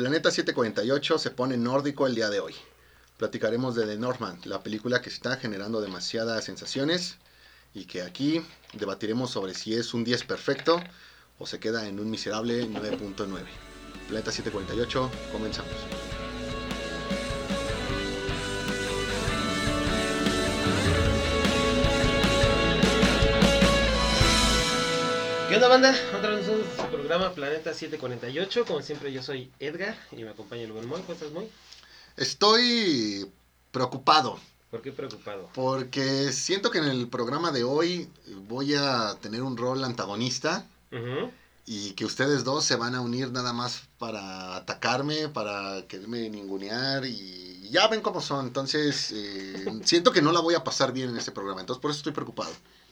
[0.00, 2.54] Planeta 748 se pone nórdico el día de hoy.
[3.18, 7.18] Platicaremos de The Northman, la película que está generando demasiadas sensaciones
[7.74, 8.42] y que aquí
[8.72, 10.82] debatiremos sobre si es un 10 perfecto
[11.38, 13.44] o se queda en un miserable 9.9.
[14.08, 16.09] Planeta 748, comenzamos.
[25.50, 25.92] ¿Qué onda banda?
[26.16, 28.64] Otra vez en su programa Planeta 748.
[28.64, 31.00] Como siempre yo soy Edgar y me acompaña el buen Moy.
[31.02, 31.50] ¿Cómo estás Moy?
[32.16, 33.28] Estoy
[33.72, 34.38] preocupado
[34.70, 35.50] ¿Por qué preocupado?
[35.54, 38.08] porque siento que en el programa de hoy
[38.46, 41.32] voy a tener un rol antagonista Ujú.
[41.66, 47.04] y que ustedes dos se van a unir nada más para atacarme, para quererme ningunear
[47.04, 48.46] y ya ven cómo son.
[48.46, 51.90] Entonces, eh, siento que no la voy a pasar bien en este programa, entonces por
[51.90, 52.50] eso estoy preocupado.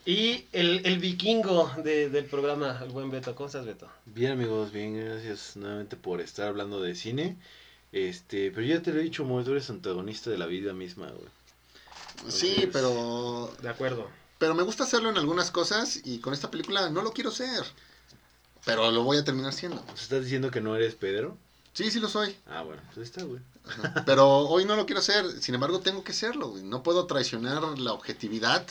[0.09, 3.35] Y el, el vikingo de- del programa, el buen Beto.
[3.35, 3.87] ¿Cómo estás Beto?
[4.07, 7.37] Bien amigos, bien, gracias nuevamente por estar hablando de cine.
[7.93, 11.09] Este, pero ya te lo he dicho, Moy, tú eres antagonista de la vida misma,
[11.11, 11.29] güey.
[12.33, 14.09] Sí, pero, De acuerdo.
[14.39, 17.65] pero me gusta hacerlo en algunas cosas y con esta película no lo quiero ser.
[18.65, 19.83] Pero lo voy a terminar siendo.
[19.89, 21.37] ¿Nos ¿Estás diciendo que no eres Pedro?
[21.75, 22.35] Sí, sí lo soy.
[22.47, 23.41] Ah, bueno, pues está, güey.
[23.67, 24.03] Ajá.
[24.07, 25.31] Pero hoy no lo quiero ser.
[25.43, 26.49] Sin embargo, tengo que serlo.
[26.49, 26.63] güey.
[26.65, 28.67] No puedo traicionar la objetividad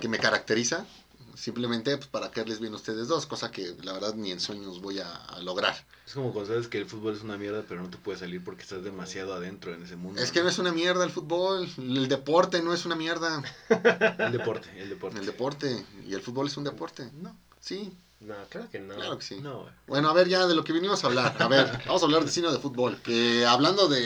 [0.00, 0.86] que me caracteriza.
[1.34, 3.26] Simplemente pues, para caerles bien a ustedes dos.
[3.26, 5.74] Cosa que la verdad ni en sueños voy a, a lograr.
[6.06, 8.42] Es como cuando sabes que el fútbol es una mierda, pero no te puedes salir
[8.42, 10.22] porque estás demasiado adentro en ese mundo.
[10.22, 11.68] Es que no es una mierda el fútbol.
[11.76, 13.42] El deporte no es una mierda.
[14.18, 15.18] El deporte, el deporte.
[15.18, 15.86] El deporte.
[16.06, 17.10] Y el fútbol es un deporte.
[17.20, 18.94] No, Sí, No, claro que no.
[18.94, 19.40] claro que sí.
[19.42, 19.66] no.
[19.86, 21.36] Bueno, a ver ya de lo que vinimos a hablar.
[21.38, 22.96] A ver, vamos a hablar de cine de fútbol.
[23.02, 24.00] Que hablando de,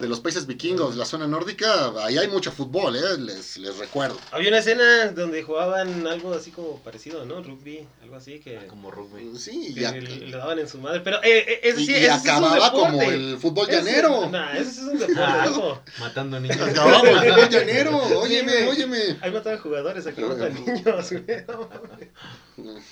[0.00, 3.16] de los países vikingos, la zona nórdica, ahí hay mucho fútbol, ¿eh?
[3.18, 4.18] Les, les recuerdo.
[4.32, 7.40] Había una escena donde jugaban algo así como parecido, ¿no?
[7.40, 9.38] Rugby, algo así que, Como rugby.
[9.38, 11.00] Sí, y, le, le daban en su madre.
[11.00, 13.70] Pero eh, eh, ese y- sí, y ese sí es un acababa como el fútbol
[13.70, 14.28] Ese- llanero.
[14.28, 15.80] Nah, ese es un deporte, Ah.
[16.00, 16.58] Matando niños.
[16.60, 17.96] Acababa como el fútbol llanero.
[18.18, 19.18] Óyeme, óyeme.
[19.20, 21.44] Ahí mataban jugadores, aquí matan niños, güey.
[21.46, 22.82] no mames.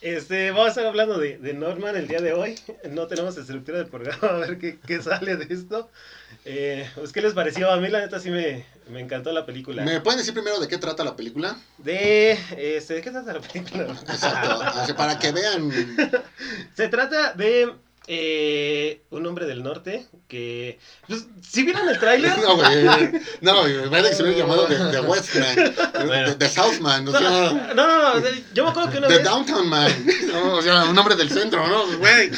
[0.00, 2.58] Este, vamos a estar hablando de, de Norman el día de hoy.
[2.90, 5.90] No tenemos estructura del programa, a ver qué, qué sale de esto.
[6.44, 7.70] Eh, pues, ¿Qué les pareció?
[7.70, 9.84] A mí, la neta, sí me, me encantó la película.
[9.84, 11.56] ¿Me pueden decir primero de qué trata la película?
[11.78, 13.84] De, este, ¿de qué trata la película?
[13.84, 14.96] Exacto.
[14.96, 15.70] para que vean.
[16.74, 17.72] Se trata de
[18.06, 22.84] eh, un hombre del norte que, pues, si vieron el tráiler, No, güey.
[23.40, 23.64] No.
[23.64, 25.54] Me parece que se hubiera llamado de, de Westman.
[25.54, 27.08] De, de Southman.
[27.08, 27.30] O no, sea.
[27.74, 30.06] no, no, no, yo me acuerdo que una De vez, Downtown Man.
[30.32, 31.98] No, o sea, un hombre del centro, ¿no?
[31.98, 32.30] Güey.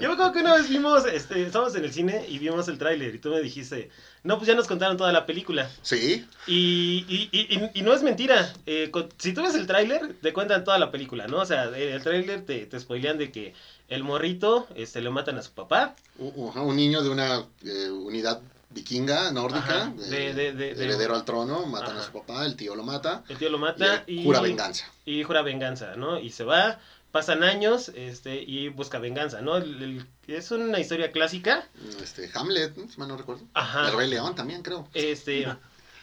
[0.00, 2.78] Yo me acuerdo que una vez vimos, este, estábamos en el cine y vimos el
[2.78, 3.90] tráiler y tú me dijiste,
[4.24, 5.70] no, pues ya nos contaron toda la película.
[5.82, 6.26] Sí.
[6.46, 8.52] Y, y, y, y- y no es mentira.
[8.66, 11.38] eh, con- si tú ves el tráiler, te cuentan toda la película, ¿no?
[11.38, 13.54] O sea, el, el tráiler te, te spoilean de que
[13.88, 15.94] el morrito este, le matan a su papá.
[16.18, 18.40] U- ajá, Un niño de una eh, unidad
[18.72, 22.46] vikinga, nórdica, Ajá, eh, de- de- de- de- heredero al trono, matan a su papá,
[22.46, 24.84] el tío lo mata, El tío lo y mata él y, jura venganza.
[25.04, 26.20] y jura venganza, ¿no?
[26.20, 26.78] Y se va,
[27.12, 29.56] pasan años este, y busca venganza, ¿no?
[29.56, 31.68] El- el- es una historia clásica.
[32.02, 32.88] Este, Hamlet, ¿no?
[32.88, 33.44] si mal no recuerdo.
[33.54, 33.88] Ajá.
[33.90, 34.88] El Rey León también, creo.
[34.94, 35.46] Este,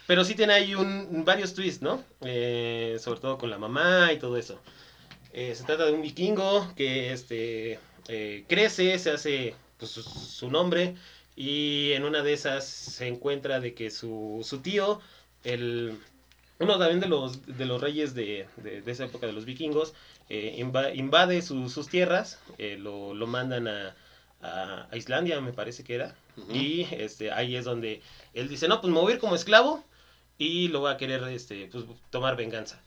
[0.06, 2.03] pero sí tiene ahí un, varios twists, ¿no?
[2.22, 4.62] Eh, sobre todo con la mamá y todo eso.
[5.34, 10.50] Eh, se trata de un vikingo que este, eh, crece, se hace pues, su, su
[10.50, 10.96] nombre
[11.35, 15.00] y en una de esas se encuentra de que su, su tío,
[15.44, 15.97] el,
[16.59, 19.94] uno también de los, de los reyes de, de- de esa época de los vikingos,
[20.29, 23.95] eh, inva- invade su- sus tierras, eh, lo, lo mandan a,
[24.41, 26.15] a- Islandia, me parece que era.
[26.53, 28.01] Y este, ahí es donde
[28.33, 29.83] él dice, no, pues me voy a ir como esclavo
[30.37, 32.79] y lo va a querer este, pues, tomar venganza.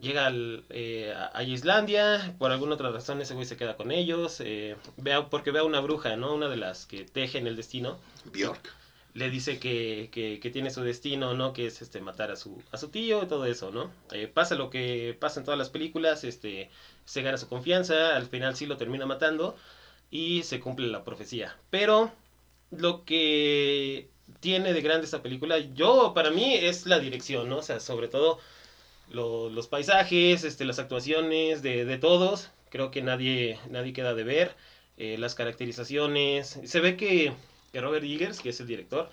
[0.00, 4.40] Llega al, eh, a Islandia, por alguna otra razón ese güey se queda con ellos,
[4.40, 6.34] eh, ve a- porque ve a una bruja, ¿no?
[6.34, 7.98] Una de las que tejen el destino.
[8.26, 8.72] Bjork.
[9.16, 11.52] Le dice que, que, tiene su destino, ¿no?
[11.54, 13.90] Que es este matar a su, a su tío y todo eso, ¿no?
[14.12, 16.70] Eh, pasa lo que pasa en todas las películas, este,
[17.04, 19.56] se gana su confianza, al final sí lo termina matando
[20.10, 21.56] y se cumple la profecía.
[21.70, 22.12] Pero
[22.70, 24.10] lo que
[24.40, 27.58] tiene de grande esta película, yo, para mí, es la dirección, ¿no?
[27.58, 28.38] O sea, sobre todo
[29.10, 32.50] lo- los paisajes, este, las actuaciones de, de todos.
[32.70, 34.56] Creo que nadie, nadie queda de ver.
[34.98, 36.58] eh, las caracterizaciones.
[36.64, 37.32] Se ve que,
[37.80, 39.10] Robert Eggers, que es el director,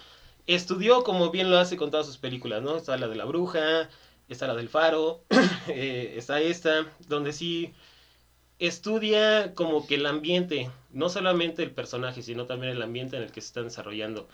[0.47, 2.77] estudió como bien lo hace con todas sus películas, ¿no?
[2.77, 3.89] Está la de la bruja,
[4.29, 5.23] está la del faro,
[5.67, 7.73] eh, está esta, donde sí
[8.59, 13.31] estudia como que el ambiente, no solamente el personaje, sino también el ambiente en el
[13.31, 14.27] que se están desarrollando.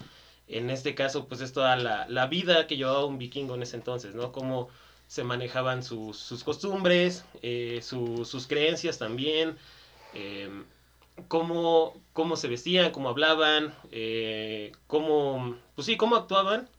[0.48, 3.78] En este caso, pues es toda la, la vida que llevaba un vikingo en ese
[3.78, 4.32] entonces, ¿no?
[4.32, 4.70] Cómo
[5.08, 9.58] se manejaban sus, sus costumbres, eh, su- sus creencias también.
[10.14, 10.50] eh,
[11.28, 16.70] cómo, cómo se vestían, cómo hablaban, eh, cómo, pues sí, cómo actuaban,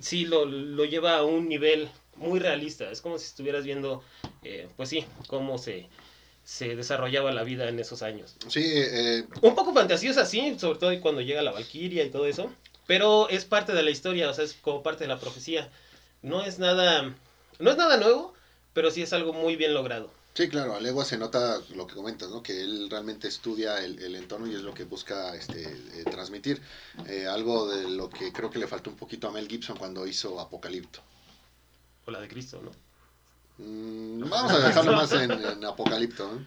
[0.00, 2.90] sí lo, lo lleva a un nivel muy realista.
[2.90, 4.02] Es como si estuvieras viendo,
[4.42, 5.88] eh, pues sí, cómo se,
[6.44, 8.36] se desarrollaba la vida en esos años.
[8.48, 12.50] Sí, eh, Un poco fantasiosa, sí, sobre todo cuando llega la Valquiria y todo eso,
[12.86, 15.70] pero es parte de la historia, o sea, es como parte de la profecía.
[16.22, 17.14] No es nada,
[17.58, 18.32] no es nada nuevo,
[18.72, 20.10] pero sí es algo muy bien logrado.
[20.36, 22.42] Sí, claro, a legua se nota lo que comentas, ¿no?
[22.42, 25.62] Que él realmente estudia el, el entorno y es lo que busca este,
[25.94, 26.60] eh, transmitir.
[27.08, 30.06] Eh, algo de lo que creo que le faltó un poquito a Mel Gibson cuando
[30.06, 31.00] hizo Apocalipto.
[32.04, 32.70] O la de Cristo, ¿no?
[33.58, 36.40] Mm, vamos a dejarlo más en, en Apocalipto.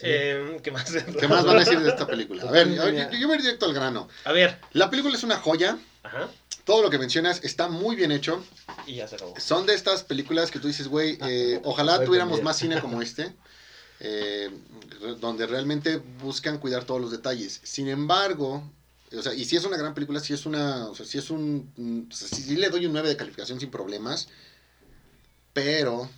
[0.00, 0.92] Eh, ¿Qué más?
[1.18, 2.42] ¿Qué más van a decir de esta película?
[2.48, 4.08] A ver, yo, yo- yo voy directo al grano.
[4.24, 5.78] A ver, La película es una joya.
[6.02, 6.28] ajá,
[6.68, 8.44] Todo lo que mencionas está muy bien hecho.
[8.86, 9.32] y ya se acabó.
[9.40, 13.34] Son de estas películas que tú dices, güey, eh, ojalá tuviéramos más cine como este,
[14.00, 14.50] eh,
[15.18, 17.62] donde realmente buscan cuidar todos los detalles.
[17.62, 18.70] Sin embargo,
[19.16, 21.30] o sea, y si es una gran película, si es una, o sea, si es
[21.30, 24.28] un, o sea, sí, sí le doy un 9 de calificación sin problemas,
[25.54, 26.10] pero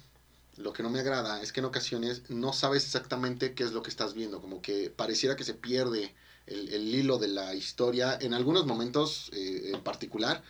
[0.56, 3.84] lo que no me agrada es que en ocasiones no sabes exactamente qué es lo
[3.84, 6.12] que estás viendo, como que pareciera que se pierde
[6.50, 10.42] el, el hilo de la historia en algunos momentos eh, en particular.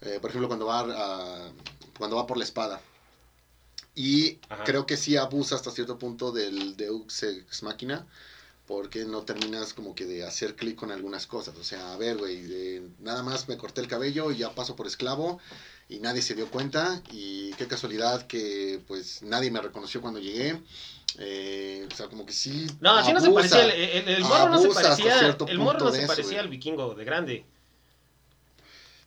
[0.00, 1.52] Eh, por ejemplo, cuando va, a-
[1.98, 2.80] cuando va por la espada.
[3.94, 4.64] Y Ajá.
[4.64, 8.06] creo que sí abusa hasta cierto punto del Deux Ex Machina,
[8.66, 11.56] porque no terminas como que de hacer clic con algunas cosas.
[11.58, 14.76] O sea, a ver, güey, eh, nada más me corté el cabello y ya paso
[14.76, 15.38] por esclavo
[15.90, 17.02] y nadie se dio cuenta.
[17.10, 20.62] Y qué casualidad que pues nadie me reconoció cuando llegué.
[21.18, 22.66] Eh, o sea, como que sí.
[22.80, 25.90] No, así no se parecía, el, el- el morro no se parecía, el morro no
[25.92, 27.44] se eso, parecía al vikingo de grande.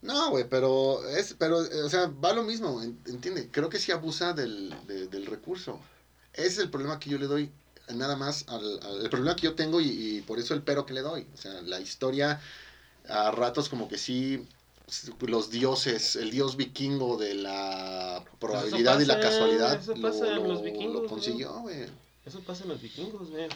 [0.01, 3.47] No, güey, pero es, pero, o sea, va lo mismo, en- entiende.
[3.49, 5.79] Creo que sí abusa del, de- del recurso.
[6.33, 7.49] Ese es el problema que yo le doy
[7.93, 9.87] nada más al, al- el problema que yo tengo y,
[10.17, 11.25] y por eso el pero que le doy.
[11.33, 12.41] O sea, la historia
[13.07, 14.45] a ratos como que sí
[15.27, 20.35] los dioses, el dios vikingo de la probabilidad y la casualidad eso lo, pasa en
[20.35, 21.85] lo- los vikingos, lo consiguió, güey.
[22.25, 23.47] Eso pasa en los vikingos, güey.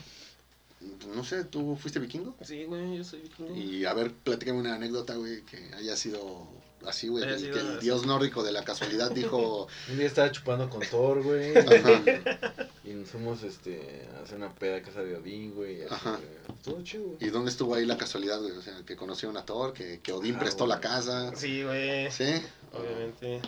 [1.15, 2.35] No sé, ¿tú fuiste vikingo?
[2.43, 3.55] Sí, güey, yo soy vikingo.
[3.55, 6.47] Y a ver, platícame una anécdota, güey, que haya sido
[6.85, 10.69] así, güey, Haya que, el dios nórdico de la casualidad dijo, Un día estaba chupando
[10.69, 11.57] con Thor, güey.
[11.57, 12.01] Ajá.
[12.83, 15.79] Y nos fuimos este, a hacer una peda a casa de Odín, güey.
[15.79, 16.11] y así, Ajá.
[16.11, 16.57] güey.
[16.57, 17.17] Estuvo chido, güey.
[17.21, 18.51] ¿y dónde estuvo ahí la casualidad, güey?
[18.53, 20.75] O sea, que conoció a Thor, que, que Odín Ah, prestó güey.
[20.77, 22.09] la casa, Sí, güey.
[22.11, 22.41] ¿sí?
[22.73, 23.41] Obviamente.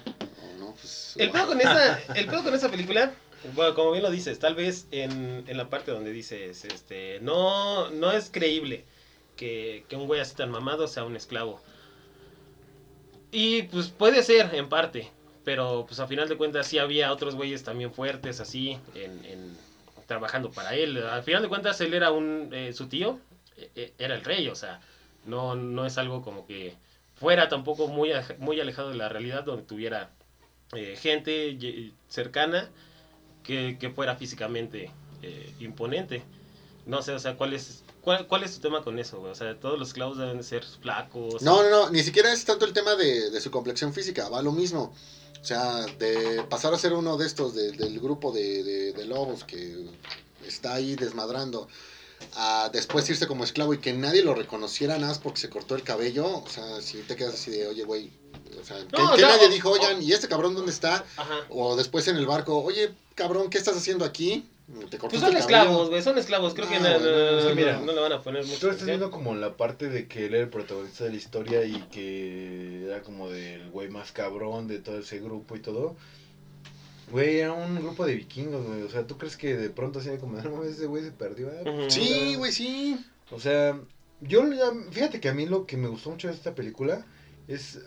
[0.43, 1.13] O no, pues...
[1.17, 3.13] El pedo con esa, el pedo con esa película,
[3.55, 7.89] bueno, como bien lo dices, tal vez en, en la parte donde dices, este, no,
[7.91, 8.83] no es creíble
[9.37, 11.61] que, que un güey así tan mamado sea un esclavo.
[13.31, 15.11] Y pues puede ser, en parte,
[15.43, 19.57] pero pues a final de cuentas sí había otros güeyes también fuertes así, en, en-
[20.07, 20.97] trabajando para él.
[21.03, 23.19] Al final de cuentas él era un, eh, su tío,
[23.57, 24.81] eh, eh, era el rey, o sea,
[25.25, 26.73] no, no es algo como que
[27.19, 30.09] fuera tampoco muy, muy alejado de la realidad donde tuviera
[30.73, 32.69] eh, gente cercana
[33.43, 34.89] que, que fuera físicamente
[35.21, 36.23] eh, imponente.
[36.87, 39.19] No sé, o sea, ¿cuál es, cuál, cuál es tu tema con eso?
[39.19, 39.31] güey?
[39.31, 41.41] O sea, todos los esclavos deben ser flacos.
[41.41, 44.41] No, no, no, ni siquiera es tanto el tema de, de su complexión física, va
[44.41, 44.93] lo mismo.
[45.41, 49.05] O sea, de pasar a ser uno de estos de- del grupo de, de- de
[49.05, 49.85] lobos que
[50.45, 51.67] está ahí desmadrando,
[52.35, 55.75] a después irse como esclavo y que nadie lo reconociera nada más porque se cortó
[55.75, 58.11] el cabello, o sea, si te quedas así de, oye, güey,
[58.61, 61.05] o sea, que, No, o sea, nadie o- dijo, oigan, ¿y este cabrón dónde está?
[61.15, 61.45] Ajá.
[61.49, 64.49] O después en el barco, oye, cabrón, ¿qué estás haciendo aquí?
[64.89, 66.53] Te Pues son esclavos, güey, son esclavos.
[66.53, 68.45] Creo que No, no, güey, no, no, no, que mira, no le van a poner
[68.45, 68.59] mucho.
[68.59, 71.65] Tú estás viendo como la parte de que él era el protagonista de la historia
[71.65, 75.95] y que era como del güey más cabrón de todo ese grupo y todo.
[77.11, 78.83] Güey, era un grupo de vikingos, güey.
[78.83, 81.49] O sea, ¿tú crees que de pronto así como, no ese güey se perdió?
[81.49, 81.89] Ah, Ujú.
[81.89, 83.03] Sí, güey, sí.
[83.31, 83.79] O sea,
[84.21, 84.43] yo,
[84.91, 87.05] fíjate que a mí lo que me gustó mucho de esta película
[87.47, 87.79] es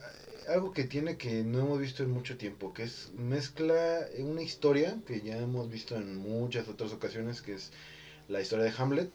[0.49, 4.99] algo que tiene que no hemos visto en mucho tiempo, que es mezcla una historia
[5.07, 7.71] que ya hemos visto en muchas otras ocasiones, que es
[8.29, 9.11] la historia de Hamlet,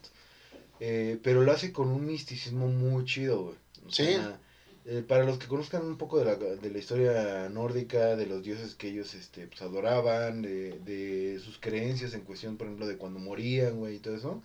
[0.80, 3.56] eh, pero lo hace con un misticismo muy chido, güey.
[3.88, 4.04] O Sí.
[4.04, 4.40] sea,
[4.86, 8.44] eh, para los que conozcan un poco de la, de la historia nórdica, de los
[8.44, 12.98] dioses que ellos este, pues, adoraban, de, de sus creencias en cuestión, por ejemplo, de
[12.98, 14.42] cuando morían, güey, y todo eso,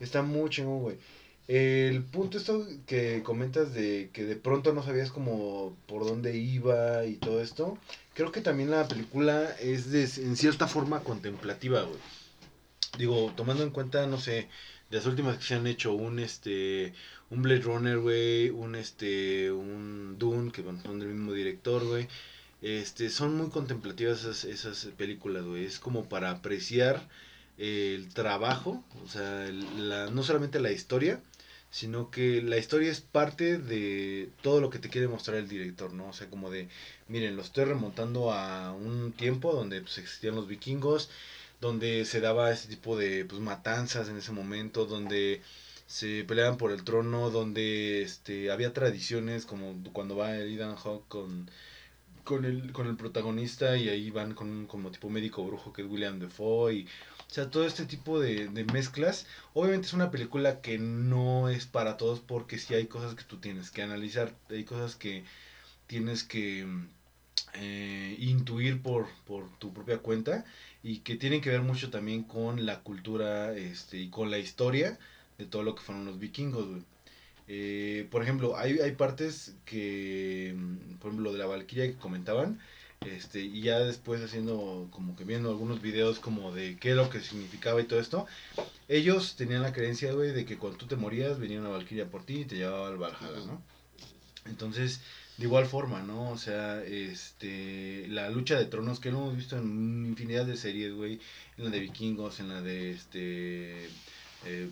[0.00, 0.98] está muy chingón, güey.
[1.48, 7.06] El punto esto que comentas de que de pronto no sabías como por dónde iba
[7.06, 7.78] y todo esto,
[8.12, 11.98] creo que también la película es de, en cierta forma contemplativa, güey.
[12.98, 14.48] Digo, tomando en cuenta, no sé,
[14.90, 16.92] de las últimas que se han hecho, un este
[17.30, 22.08] un Blade Runner, güey, un este un Dune, que bueno, son del mismo director, güey.
[22.60, 25.64] Este, son muy contemplativas esas, esas películas, güey.
[25.64, 27.08] Es como para apreciar
[27.56, 31.20] el trabajo, o sea, la, no solamente la historia,
[31.70, 35.92] sino que la historia es parte de todo lo que te quiere mostrar el director,
[35.92, 36.08] ¿no?
[36.08, 36.68] O sea, como de,
[37.08, 41.10] miren, lo estoy remontando a un tiempo donde pues, existían los vikingos,
[41.60, 45.42] donde se daba ese tipo de pues, matanzas en ese momento, donde
[45.86, 51.50] se peleaban por el trono, donde este había tradiciones como cuando va Ethan Hawke con
[52.24, 55.88] con el con el protagonista y ahí van con como tipo médico brujo que es
[55.88, 56.86] William Defoe y
[57.30, 59.26] o sea, todo este tipo de, de mezclas.
[59.54, 63.38] Obviamente es una película que no es para todos porque sí hay cosas que tú
[63.38, 65.24] tienes que analizar, hay cosas que
[65.86, 66.88] tienes que mm,
[67.54, 70.44] eh, intuir por, por tu propia cuenta
[70.82, 74.98] y que tienen que ver mucho también con la cultura este, y con la historia
[75.38, 76.66] de todo lo que fueron los vikingos.
[77.48, 81.96] Eh, por ejemplo, hay, hay partes que, mm, por ejemplo, lo de la Valkyria que
[81.96, 82.60] comentaban,
[83.06, 87.10] este, y ya después haciendo como que viendo algunos videos como de qué es lo
[87.10, 88.26] que significaba y todo esto,
[88.88, 92.24] ellos tenían la creencia, güey, de que cuando tú te morías venía una Valkyria por
[92.24, 93.62] ti y te llevaba al Valhalla, ¿no?
[94.46, 95.00] Entonces,
[95.36, 96.30] de igual forma, ¿no?
[96.30, 100.92] O sea, este, la lucha de tronos que lo hemos visto en infinidad de series,
[100.92, 101.20] güey,
[101.56, 103.88] en la de vikingos, en la de, este,
[104.44, 104.70] eh,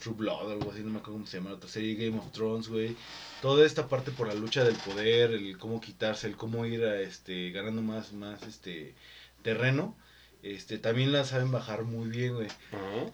[0.00, 2.32] True Blood, algo así, no me acuerdo cómo se llama la otra serie, Game of
[2.32, 2.96] Thrones, güey.
[3.40, 7.00] Toda esta parte por la lucha del poder, el cómo quitarse, el cómo ir a,
[7.00, 8.94] este, ganando más, más, este,
[9.42, 9.96] terreno,
[10.42, 12.48] este, también la saben bajar muy bien, güey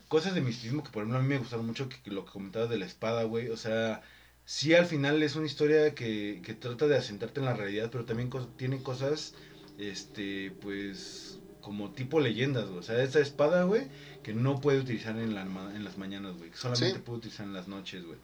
[0.09, 2.33] cosas de misticismo que por ejemplo a mí me gustaron mucho que, que lo que
[2.33, 3.49] comentabas de la espada, güey.
[3.49, 4.03] O sea,
[4.45, 8.05] sí al final es una historia que, que trata de asentarte en la realidad, pero
[8.05, 9.35] también tiene cosas,
[9.79, 12.79] este, pues, como tipo leyendas, güey.
[12.79, 13.89] O sea, esa espada, güey,
[14.29, 16.51] que no puede utilizar en, la, en las mañanas, güey.
[16.53, 17.03] Solamente Sí.
[17.05, 18.19] puede utilizar en las noches, güey.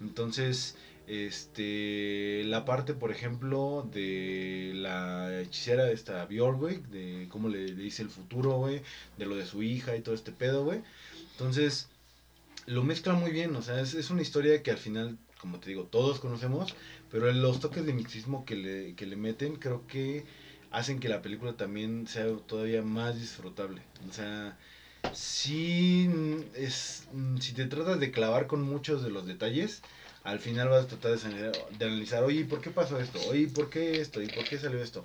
[0.00, 0.76] Entonces,
[1.08, 7.82] este, la parte, por ejemplo, de la hechicera esta Björk, güey, de cómo le, le
[7.82, 8.82] dice el futuro, güey,
[9.16, 10.80] de lo de su hija y todo este pedo, güey.
[11.32, 11.88] Entonces,
[12.66, 15.70] lo mezcla muy bien, o sea, es, es una historia que al final, como te
[15.70, 16.74] digo, todos conocemos,
[17.10, 20.24] pero los toques de misticismo que le, que le meten creo que
[20.70, 23.82] hacen que la película también sea todavía más disfrutable.
[24.08, 24.56] O sea,
[25.10, 26.08] si,
[26.54, 29.82] es, mm, si te tratas de clavar con muchos de los detalles,
[30.22, 33.22] al final vas a tratar de, de analizar, oye, ¿por qué pasó esto?
[33.24, 34.22] Oye, ¿por qué esto?
[34.22, 35.04] ¿Y por qué salió esto?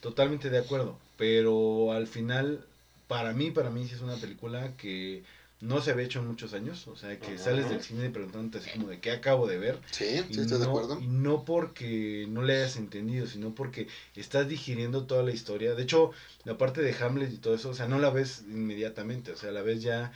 [0.00, 2.66] Totalmente de acuerdo, pero al final,
[3.06, 5.24] para mí, para mí sí es una película que
[5.62, 8.70] no se había hecho en muchos años, o sea, que sales del cine preguntándote así
[8.76, 9.78] como de qué acabo de ver.
[9.92, 10.98] Sí, Y sí, estoy de no- acuerdo.
[11.00, 15.74] Y no porque no le hayas entendido, sino porque estás digiriendo toda la historia.
[15.74, 16.10] De hecho,
[16.44, 19.52] la parte de Hamlet y todo eso, o sea, no la ves inmediatamente, o sea,
[19.52, 20.10] la ves ya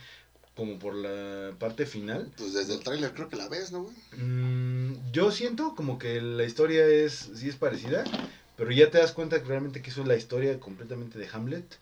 [0.53, 2.29] como por la parte final.
[2.35, 3.95] Pues desde el tráiler creo que la ves, ¿no, güey?
[4.17, 8.03] Mm, yo siento como que la historia es, sí es parecida,
[8.57, 11.77] pero ya te das cuenta que realmente que eso es la historia completamente de Hamlet.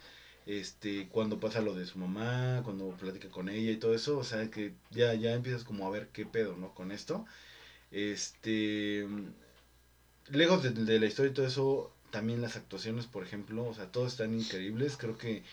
[0.45, 4.23] Este, cuando pasa lo de su mamá, cuando platica con ella y todo eso, o
[4.23, 6.73] sea que ya, ya empiezas como a ver qué pedo, ¿no?
[6.75, 7.25] Con esto.
[7.91, 9.07] Este,
[10.29, 13.91] lejos de, de la historia y todo eso, también las actuaciones, por ejemplo, o sea,
[13.91, 14.97] todos están increíbles.
[14.97, 15.43] Creo que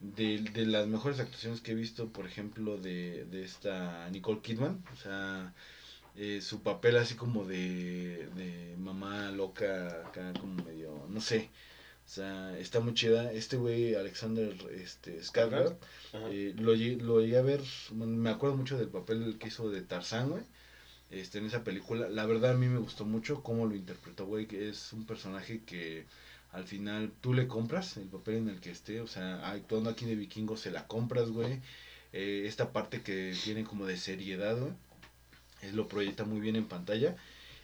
[0.00, 4.84] de, de las mejores actuaciones que he visto, por ejemplo, de, de esta Nicole Kidman,
[4.92, 5.54] o sea,
[6.16, 11.50] eh, su papel así como de, de mamá loca, acá como medio, no sé,
[12.06, 13.32] o sea, está muy chida.
[13.32, 15.76] Este güey, Alexander este, Skarsgård,
[16.30, 17.60] eh, lo, lle- lo llegué a ver,
[17.92, 20.42] me acuerdo mucho del papel que hizo de Tarzán, güey.
[21.10, 24.46] Este, en esa película, la verdad a mí me gustó mucho cómo lo interpretó, güey,
[24.46, 26.06] que es un personaje que
[26.52, 30.04] al final tú le compras el papel en el que esté, o sea, actuando aquí
[30.06, 31.60] de vikingo se la compras, güey.
[32.14, 34.72] Eh, esta parte que tiene como de seriedad, güey,
[35.74, 37.16] lo proyecta muy bien en pantalla.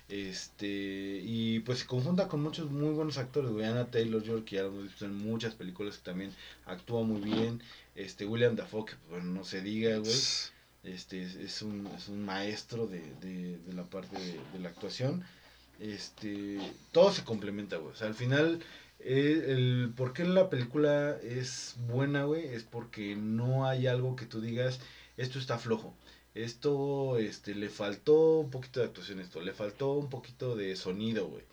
[0.09, 3.51] Este, y pues se conjunta con muchos muy buenos actores.
[3.67, 6.33] Anna Taylor Joy, que ya lo hemos visto en muchas películas que también
[6.67, 7.63] actúa muy bien.
[7.95, 10.17] Este, William Dafoe, que pues, bueno, no se diga, güey.
[10.85, 15.25] Este, es, un, es un maestro de, de, de la parte de, de la actuación.
[15.79, 16.59] Este,
[16.93, 17.93] todo se complementa, güey.
[17.93, 18.61] O sea, al final,
[19.01, 24.27] eh, el por qué la película es buena, güey, es porque no hay algo que
[24.27, 24.81] tú digas,
[25.17, 25.95] esto está flojo.
[26.45, 31.27] Esto, este, le faltó un poquito de actuación, esto, le faltó un poquito de sonido,
[31.29, 31.45] güey.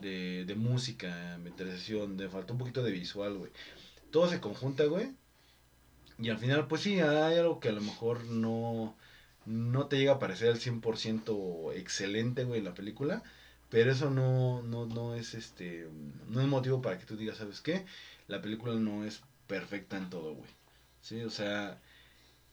[0.00, 3.50] De, de música, ambientación, le faltó un poquito de visual, güey.
[4.12, 5.10] Todo se conjunta, güey.
[6.18, 8.96] Y al final, pues sí, hay algo que a lo mejor no,
[9.46, 13.22] no te llega a parecer al 100% excelente, güey, la película.
[13.70, 15.88] Pero eso no, no, no es este,
[16.28, 17.84] no es motivo para que tú digas, ¿sabes qué?
[18.28, 20.50] La película no es perfecta en todo, güey.
[21.02, 21.80] Sí, o sea,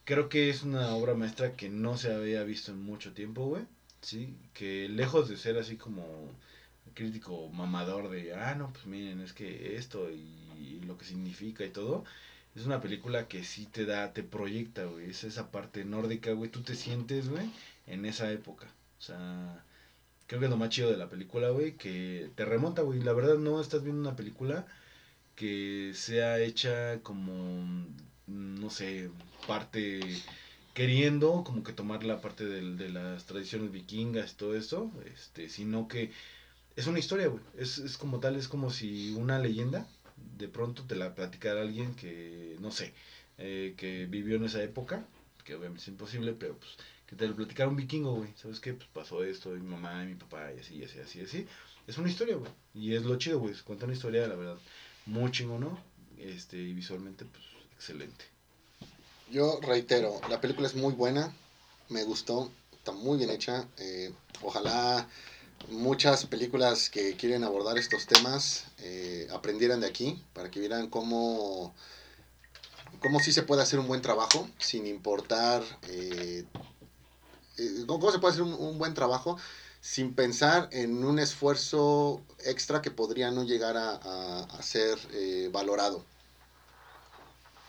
[0.05, 3.63] creo que es una obra maestra que no se había visto en mucho tiempo, güey.
[4.01, 6.31] Sí, que lejos de ser así como
[6.93, 10.21] crítico mamador de, ah, no, pues miren, es que esto y,
[10.57, 12.05] y lo que significa y todo,
[12.55, 15.09] es una película que sí te da, te proyecta, güey.
[15.09, 16.49] Es esa parte nórdica, güey.
[16.49, 17.49] Tú te sientes, güey,
[17.87, 18.67] en esa época.
[18.99, 19.63] O sea,
[20.27, 23.01] creo que es lo más chido de la película, güey, que te remonta, güey.
[23.01, 24.65] La verdad no estás viendo una película
[25.35, 27.87] que sea hecha como,
[28.27, 29.09] no sé,
[29.47, 29.99] parte
[30.73, 35.49] queriendo como que tomar la parte de, de las tradiciones vikingas y todo eso, este,
[35.49, 36.11] sino que
[36.75, 37.41] es una historia, güey.
[37.57, 39.87] Es, es como tal, es como si una leyenda
[40.37, 42.93] de pronto te la platicara alguien que, no sé,
[43.37, 45.05] eh, que vivió en esa época,
[45.43, 46.71] que obviamente es imposible, pero pues
[47.07, 48.33] que te lo platicara un vikingo, güey.
[48.35, 48.73] ¿Sabes qué?
[48.73, 51.47] Pues pasó esto, mi mamá y mi papá, y así, y así, así, así.
[51.87, 52.51] Es una historia, güey.
[52.73, 53.53] Y es lo chido, güey.
[53.63, 54.57] Cuenta una historia, la verdad,
[55.05, 55.79] muy chingo, ¿no?
[56.17, 57.43] Este, y visualmente, pues,
[57.75, 58.25] excelente.
[59.27, 61.35] Yo reitero, la película es muy buena,
[61.89, 63.69] me gustó, está muy bien hecha.
[63.77, 65.09] eh, ojalá
[65.67, 71.75] muchas películas que quieren abordar estos temas eh, aprendieran de aquí para que vieran cómo,
[72.99, 76.45] cómo sí se puede hacer un buen trabajo sin importar eh,
[77.57, 79.37] eh, cómo se puede hacer un, buen trabajo
[79.81, 85.49] sin pensar en un esfuerzo extra que podría no llegar a, a- a ser eh,
[85.51, 86.05] valorado.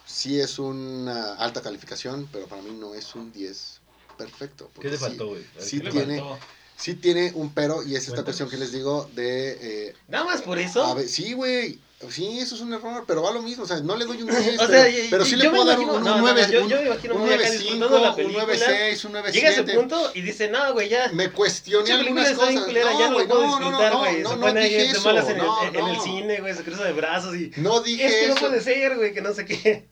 [0.06, 3.80] Sí es una alta calificación, pero para mí no es un 10
[4.16, 4.70] perfecto.
[4.80, 5.44] ¿Qué te sí- faltó, güey?
[5.58, 6.38] Sí ¿qué le tiene- faltó?
[6.78, 8.24] Sí tiene un pero, y es esta Cuéntanos.
[8.26, 9.88] cuestión que les digo de...
[9.88, 10.84] eh, Nada más por eso.
[10.84, 11.78] a ver, sí, güey.
[12.10, 13.64] Sí, eso es un error, pero va lo mismo.
[13.64, 15.36] O sea, no le doy un 10, O pero, sea, y- pero y sí yo
[15.38, 16.86] le me puedo dar un, imagino- un no, no, no, 9, yo- un, yo me
[16.88, 18.44] imagino un muy acá 9.5, disfrutando la un película.
[18.46, 19.74] 9.6, un Llega a ese 9.7.
[19.74, 21.10] punto y dice, no, güey, ya.
[21.14, 22.64] Me cuestioné algunas cosas.
[22.66, 24.20] culera, ya no güey, lo puedo no, no, no, güey.
[24.22, 26.04] no, no pone ahí dije eso, malas en, el, no, en el no.
[26.04, 27.50] cine, güey, se cruza de brazos y...
[27.56, 28.46] No dije Es que no eso.
[28.48, 29.88] puede ser, güey, que no sé qué.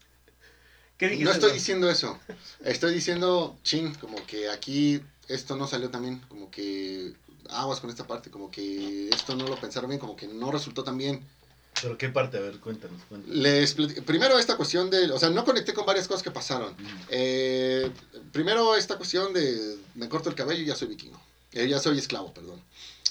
[0.99, 1.25] ¿Qué dijiste?
[1.25, 2.19] No estoy diciendo eso.
[2.65, 7.15] Estoy diciendo, chin, como que aquí esto no salió también, como que
[7.51, 10.85] aguas con esta parte, como que esto no lo pensaron bien, como que no resultó
[10.85, 11.25] tan bien.
[11.83, 12.37] ¿Pero qué parte?
[12.37, 13.37] A ver, cuéntanos, cuéntanos.
[13.37, 16.75] Les primero esta cuestión de, o sea, no conecté con varias cosas que pasaron.
[17.09, 17.91] Eh,
[18.33, 21.21] primero esta cuestión de me corto el cabello y ya soy vikingo.
[21.53, 22.61] Eh, ya soy esclavo, perdón.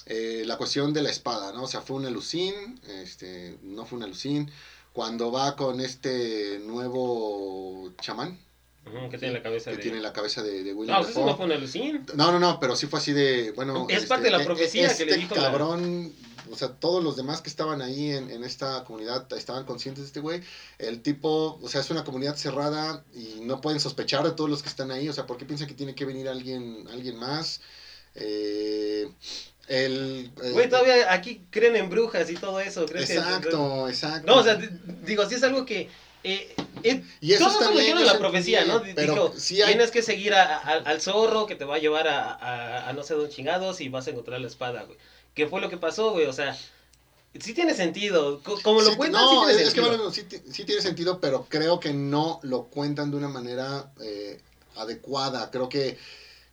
[0.05, 1.63] Eh, la cuestión de la espada, ¿no?
[1.63, 4.51] O sea, fue un alucín, este, no fue un alucín.
[4.93, 8.39] Cuando va con este nuevo chamán,
[9.09, 9.83] que tiene la cabeza que de...
[9.83, 11.47] tiene la cabeza de, de William No, pues eso no fue.
[12.15, 13.87] No, no, no, pero sí fue así de, bueno...
[13.89, 16.13] Es parte de la e- profecía este que le dijo la- cabrón,
[16.51, 20.07] o sea, todos los demás que estaban ahí en, en esta comunidad estaban conscientes de
[20.07, 20.41] este güey.
[20.77, 24.61] El tipo, o sea, es una comunidad cerrada y no pueden sospechar de todos los
[24.61, 27.61] que están ahí, o sea, ¿por qué piensan que tiene que venir alguien, alguien más?
[28.15, 29.09] Eh,
[29.67, 30.31] el...
[30.43, 32.85] eh, Güey, todavía aquí creen en brujas y todo eso.
[32.85, 34.27] ¿crees que- Exacto, exacto.
[34.27, 34.55] No, o sea,
[35.03, 35.89] digo, sí es algo que...
[36.25, 38.79] Eh, eh, y eso todos bien, yo la profecía, ¿no?
[38.79, 41.79] Dijo, Pero sí hay tienes que seguir a- a- al zorro que te va a
[41.79, 44.97] llevar a, a- no sé dónde chingados y vas a encontrar la espada, güey.
[45.35, 46.25] ¿Qué fue lo que pasó, güey?
[46.27, 46.55] O sea,
[47.39, 48.41] sí tiene sentido.
[48.41, 49.97] Co- Como lo Sí, cuentan, no, sí tiene es, es que sentido.
[49.97, 54.39] bueno, sí tiene sentido, pero creo que no lo cuentan de una manera eh,
[54.75, 55.51] adecuada.
[55.51, 55.97] Creo que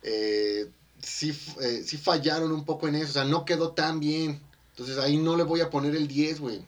[0.03, 0.65] eh,
[1.01, 4.41] sí, eh, sí fallaron un poco en eso, o sea, no quedó tan bien.
[4.71, 6.61] Entonces ahí no le voy a poner el 10, güey.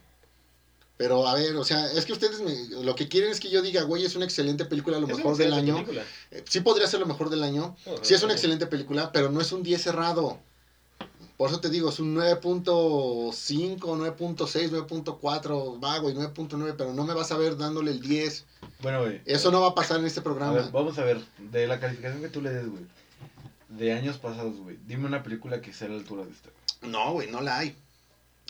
[0.98, 3.62] Pero a ver, o sea, es que ustedes me- lo que quieren es que yo
[3.62, 5.74] diga, güey, es una excelente película, a lo Es mejor del año.
[5.76, 6.04] película.
[6.32, 7.76] Eh, sí podría ser lo mejor del año.
[7.86, 10.39] Oh, Sí es una excelente película, pero no es un 10 cerrado.
[11.38, 17.13] Por eso te digo, es un 9.5, 9.6, 9.4, va, güey, 9.9, pero no me
[17.15, 18.46] vas a ver dándole el 10.
[18.82, 19.22] Bueno, güey.
[19.26, 20.54] Eso no va a pasar en este A programa.
[20.54, 22.84] ver, vamos a ver, de la calificación que tú le des, güey.
[23.78, 24.78] De años pasados, güey.
[24.86, 26.50] Dime una película que sea a la altura de esta.
[26.82, 27.76] No, güey, no la hay.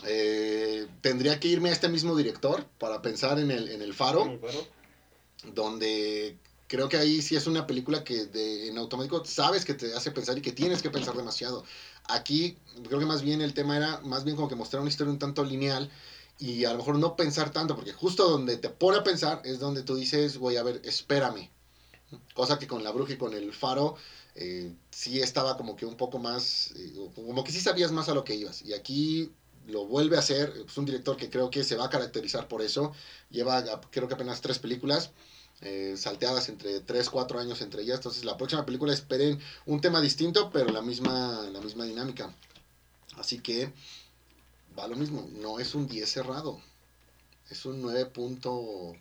[0.05, 4.25] Eh, tendría que irme a este mismo director para pensar en el, en el Faro,
[4.25, 4.59] Mm, bueno.
[5.53, 9.93] donde creo que ahí sí es una película que de, en automático sabes que te
[9.93, 11.63] hace pensar y que tienes que pensar demasiado.
[12.09, 12.57] Aquí
[12.87, 15.19] creo que más bien el tema era más bien como que mostrar una historia un
[15.19, 15.89] tanto lineal
[16.39, 19.59] y a lo mejor no pensar tanto, porque justo donde te pone a pensar es
[19.59, 21.49] donde tú dices, voy a ver, espérame.
[22.33, 23.95] Cosa que con la bruja y con el faro
[24.35, 28.13] eh, sí estaba como que un poco más, eh, como que sí sabías más a
[28.13, 28.61] lo que ibas.
[28.63, 29.31] Y aquí
[29.67, 32.61] lo vuelve a hacer, es un director que creo que se va a caracterizar por
[32.61, 32.91] eso.
[33.29, 35.11] Lleva creo que apenas tres películas.
[35.61, 37.97] eh, salteadas entre 3, 4 años entre ellas.
[37.97, 42.33] Entonces la próxima película esperen un tema distinto, pero la misma, la misma dinámica.
[43.17, 43.71] Así que
[44.77, 46.59] va lo mismo, no es un 10 cerrado,
[47.49, 48.93] es un 9 punto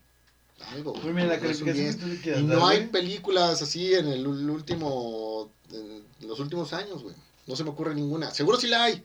[0.70, 0.92] algo.
[0.94, 1.96] Pues mira, la no es un calificación 10.
[1.96, 2.90] que tú le quieras Y dar, no hay güey.
[2.90, 7.14] películas así en el último, en los últimos años, güey.
[7.46, 8.30] No se me ocurre ninguna.
[8.32, 9.02] Seguro sí la hay,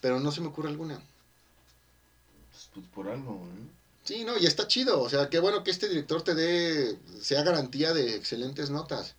[0.00, 0.96] pero no se me ocurre alguna.
[2.50, 3.50] Pues, pues por algo, güey.
[4.04, 5.00] Sí, no, y está chido.
[5.00, 9.14] O sea, qué bueno que este director te dé, sea garantía de excelentes notas.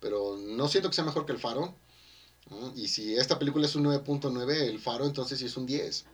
[0.00, 1.74] Pero no siento que sea mejor que El Faro.
[2.50, 2.72] ¿no?
[2.76, 6.04] Y si esta película es un 9.9, El Faro entonces sí es un 10.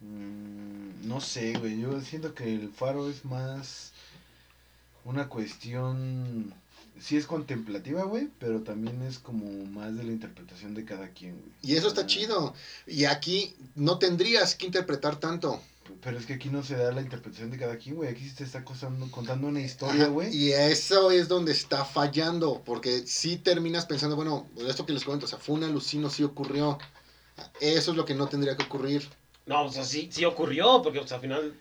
[0.00, 1.80] Mm, no sé, güey.
[1.80, 3.92] Yo siento que el faro es más.
[5.04, 6.54] Una cuestión
[7.00, 11.38] sí es contemplativa, güey, pero también es como más de la interpretación de cada quien,
[11.40, 11.52] güey.
[11.62, 12.54] Y eso está chido.
[12.86, 15.60] Y aquí no tendrías que interpretar tanto.
[16.02, 18.10] Pero es que aquí no se da la interpretación de cada quien, güey.
[18.10, 20.34] Aquí se te está contando, contando una historia, güey.
[20.34, 25.26] Y eso es donde está fallando, porque si terminas pensando, bueno, esto que les comento,
[25.26, 26.78] o sea, fue un alucino, sí ocurrió.
[27.60, 29.08] Eso es lo que no tendría que ocurrir.
[29.50, 31.54] No, o sea, sí, sí ocurrió, porque pues, al final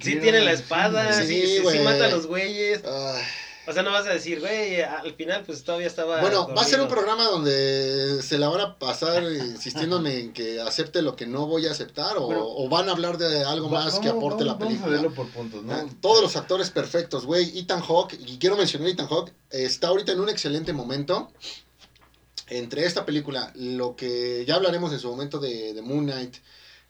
[0.00, 1.84] sí tiene la espada, sí, Sí, sí, sí güey.
[1.84, 2.82] mata a los güeyes.
[2.84, 3.22] Ay.
[3.66, 6.20] O sea, no vas a decir, güey, al final pues todavía estaba...
[6.20, 10.60] Bueno, va a ser un programa donde se la van a pasar insistiéndome en que
[10.60, 13.70] acepte lo que no voy a aceptar o, Pero- o van a hablar de algo
[13.70, 15.00] Va- más que vamos- aporte la vamos- Vamos a película.
[15.00, 15.72] verlo por puntos, ¿no?
[15.72, 17.58] Ah, Todos los actores perfectos, güey.
[17.58, 21.32] Ethan Hawke, y quiero mencionar a Ethan Hawke, está ahorita en un excelente momento.
[22.48, 26.34] Entre esta película, lo que ya hablaremos en su momento de, de Moon Knight,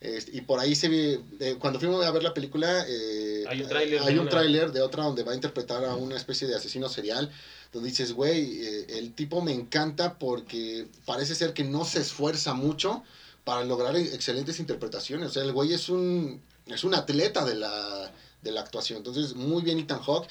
[0.04, 3.62] este, y por ahí se ve, eh, cuando fuimos a ver la película, eh, Hay
[3.62, 6.54] un tráiler de un tráiler de otra donde va a interpretar a una especie de
[6.54, 7.32] asesino serial,
[7.72, 12.52] donde dices, güey, eh, el tipo me encanta porque parece ser que no se esfuerza
[12.52, 13.02] mucho
[13.44, 15.30] para lograr excelentes interpretaciones.
[15.30, 18.12] O sea, el güey es un, es un atleta de la,
[18.42, 18.98] de la actuación.
[18.98, 20.28] Entonces, muy bien Ethan Hawke.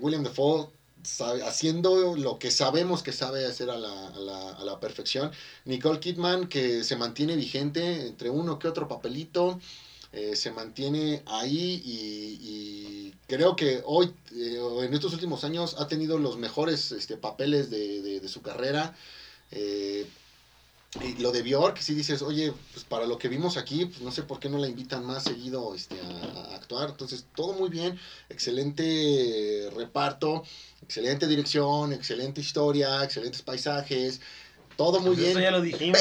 [0.00, 0.68] William Dafoe
[1.44, 5.32] haciendo lo que sabemos que sabe hacer a la, a, la, a la perfección.
[5.64, 9.60] Nicole Kidman, que se mantiene vigente entre uno que otro papelito.
[10.12, 12.38] eh, se mantiene ahí y,
[13.08, 17.70] y creo que hoy, eh, en estos últimos años, ha tenido los mejores este, papeles
[17.70, 18.94] de, de- de su carrera.
[19.50, 20.06] Eh,
[21.00, 24.12] y lo de Bjork, si dices, oye, pues para lo que vimos aquí, pues no
[24.12, 26.06] sé por qué no la invitan más seguido este, a,
[26.52, 26.90] a actuar.
[26.90, 30.44] Entonces, todo muy bien, excelente reparto,
[30.82, 34.20] excelente dirección, excelente historia, excelentes paisajes,
[34.76, 35.42] todo muy Pues Eso bien.
[35.44, 35.98] ya lo dijimos.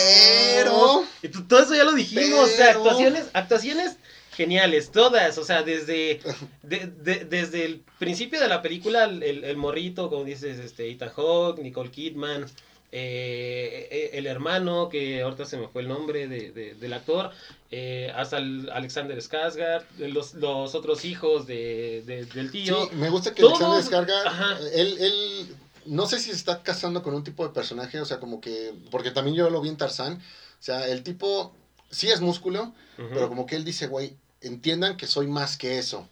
[0.55, 1.03] Pero,
[1.47, 2.39] todo eso ya lo dijimos.
[2.39, 3.95] O sea, actuaciones, actuaciones
[4.35, 5.37] geniales, todas.
[5.37, 6.19] O sea, desde,
[6.63, 10.89] de- de- desde el principio de la película, el, el- el morrito, como dices, este,
[10.91, 12.45] Ethan Hawke, Nicole Kidman,
[12.91, 17.31] eh, eh, el hermano, que ahorita se me fue el nombre de, de- del actor,
[17.71, 22.85] eh, hasta el Alexander Skarsgård, los, los otros hijos de, de- del tío.
[22.89, 24.57] sí, me gusta que Todos- Alexander Ajá.
[24.73, 28.19] él, él, no sé si se está casando con un tipo de personaje, o sea,
[28.19, 31.55] como que, porque también yo lo vi en Tarzán, o sea, el tipo
[31.89, 36.07] sí es músculo, pero como que él dice, güey, entiendan que soy más que eso.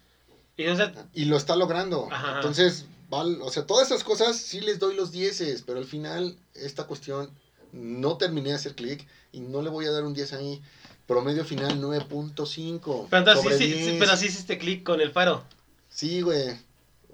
[0.58, 2.08] Y, o sea, Y lo está logrando.
[2.12, 2.36] Ajá.
[2.38, 6.38] Entonces, val- o sea, todas esas cosas sí les doy los dieces, pero al final
[6.54, 7.30] esta cuestión
[7.72, 10.62] no terminé de hacer clic y no le voy a dar un 10 ahí.
[11.08, 13.08] Promedio final 9.5.
[13.10, 13.96] pero, sí, sí, sí, 10.
[14.00, 15.44] pero sí hiciste clic con el faro.
[15.90, 16.56] Sí, güey.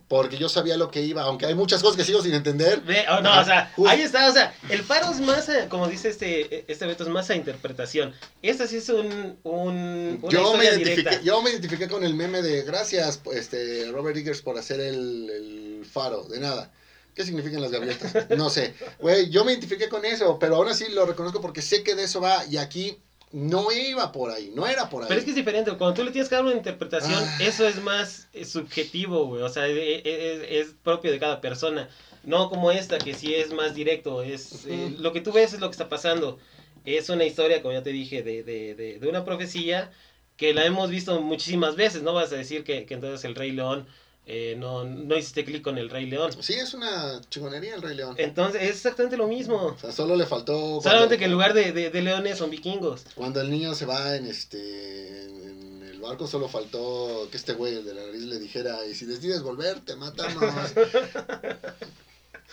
[0.08, 2.81] Porque yo sabía lo que iba, aunque hay muchas cosas que sigo sin entender.
[2.81, 3.89] Ve, oh, no, Ajá, o sea, justo.
[3.89, 7.10] ahí está, o sea, el faro es más, a- como dice este, este Beto, es
[7.10, 8.13] más a interpretación.
[8.43, 12.43] Esta sí es un, un una Yo me, identifiqué, yo me identifiqué con el meme
[12.43, 16.24] de gracias, este, Robert Eggers, por hacer el, el faro.
[16.24, 16.71] De nada.
[17.15, 18.30] ¿Qué significan las gaviotas?
[18.38, 18.74] No sé.
[19.00, 22.04] Güey, yo me identifiqué con eso, pero aún así lo reconozco porque sé que de
[22.04, 22.45] eso va.
[22.45, 22.98] Y aquí
[23.32, 25.08] no iba por ahí, no era por ahí.
[25.08, 27.38] Pero es que es diferente, cuando tú le tienes que dar una interpretación, Ah.
[27.41, 31.89] eso es más subjetivo, güey, o sea, e- e- es, es propio de cada persona.
[32.24, 35.60] No como esta, que sí es más directo, es eh, lo que tú ves es
[35.60, 36.39] lo que está pasando.
[36.86, 39.91] Es una historia, como ya te dije, de, de, de, de una profecía
[40.38, 43.52] que la hemos visto muchísimas veces, no vas a decir que, que entonces el Rey
[43.52, 43.88] León,
[44.27, 46.31] eh, no, no hiciste clic con el Rey León.
[46.41, 48.15] Sí, es una chingonería el Rey León.
[48.17, 49.57] Entonces, es exactamente lo mismo.
[49.57, 50.53] O sea, solo le faltó.
[50.53, 53.03] cuando- Solamente que en lugar de, de, de leones son vikingos.
[53.15, 57.83] Cuando el niño se va en este en el barco solo faltó que este güey
[57.83, 60.43] de la nariz le dijera y si decides volver te matamos.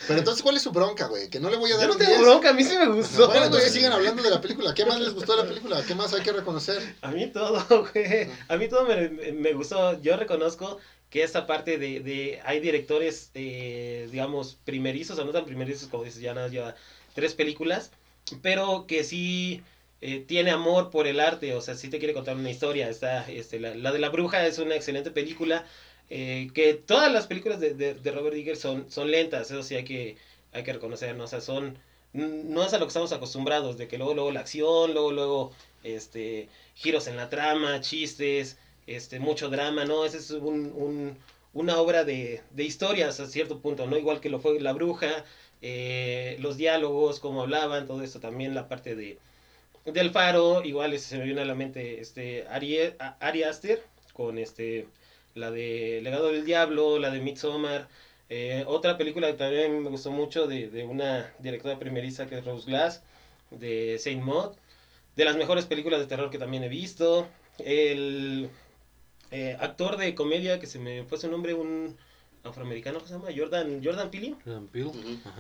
[0.08, 1.28] Pero entonces ¿cuál es su bronca, güey?
[1.28, 2.22] Que no le voy a dar Yo no tengo 10.
[2.22, 3.28] bronca, a mí sí me gustó.
[3.28, 3.80] Bueno, entonces güey.
[3.82, 4.74] sigan hablando de la película.
[4.74, 5.82] ¿Qué más les gustó de la película?
[5.87, 6.96] ¿Qué más hay que reconocer?
[7.02, 8.28] A mí todo, güey.
[8.48, 10.00] A mí todo me, me gustó.
[10.02, 10.78] Yo reconozco
[11.12, 16.05] que esta parte de, de hay directores, eh, digamos, primerizos, o no tan primerizos como
[16.05, 16.75] dices, ya nada, lleva
[17.14, 17.92] tres películas,
[18.40, 19.61] pero que sí
[20.01, 22.88] eh, tiene amor por el arte, o sea, sí te quiere contar una historia.
[22.88, 25.66] Está, este, la, la de la bruja es una excelente película,
[26.09, 29.75] eh, que todas las películas de, de, de Robert Eggers son, son lentas, eso sí
[29.77, 30.16] hay que,
[30.53, 30.72] hay que.
[30.72, 31.77] O sea, son,
[32.14, 35.53] no es a lo que estamos acostumbrados, de que luego, luego la acción, luego, luego,
[35.85, 40.05] este, giros en la trama, chistes, este, mucho drama, ¿no?
[40.05, 41.16] Esa es un, un-
[41.55, 43.97] una obra de, de historias a cierto punto, ¿no?
[43.99, 45.25] Igual que lo fue La Bruja,
[45.61, 49.18] eh, los diálogos, cómo hablaban, todo esto también, la parte de
[49.85, 52.79] del faro, igual se me viene a la mente este Ari,
[53.21, 54.87] Ari Aster con este
[55.35, 57.88] la de Legado del Diablo, la de Midsommar,
[58.29, 62.45] eh, otra película que también me gustó mucho de, de una directora primeriza que es
[62.45, 63.03] Rose Glass,
[63.51, 64.53] de Saint Maud,
[65.16, 68.51] de las mejores películas de terror que también he visto, el
[69.33, 71.97] eh, actor de comedia que se me fue su nombre, un
[72.45, 73.29] afroamericano, ¿cómo se llama?
[73.37, 74.37] Jordan, Jordan Peele.
[74.45, 74.90] Jordan Peele.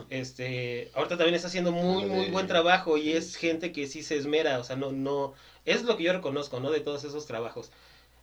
[0.08, 4.16] Este, ahorita también está haciendo muy, muy buen trabajo y es gente que sí se
[4.16, 6.70] esmera, o sea, no, no, es lo que yo reconozco, ¿no?
[6.70, 7.70] De todos esos trabajos.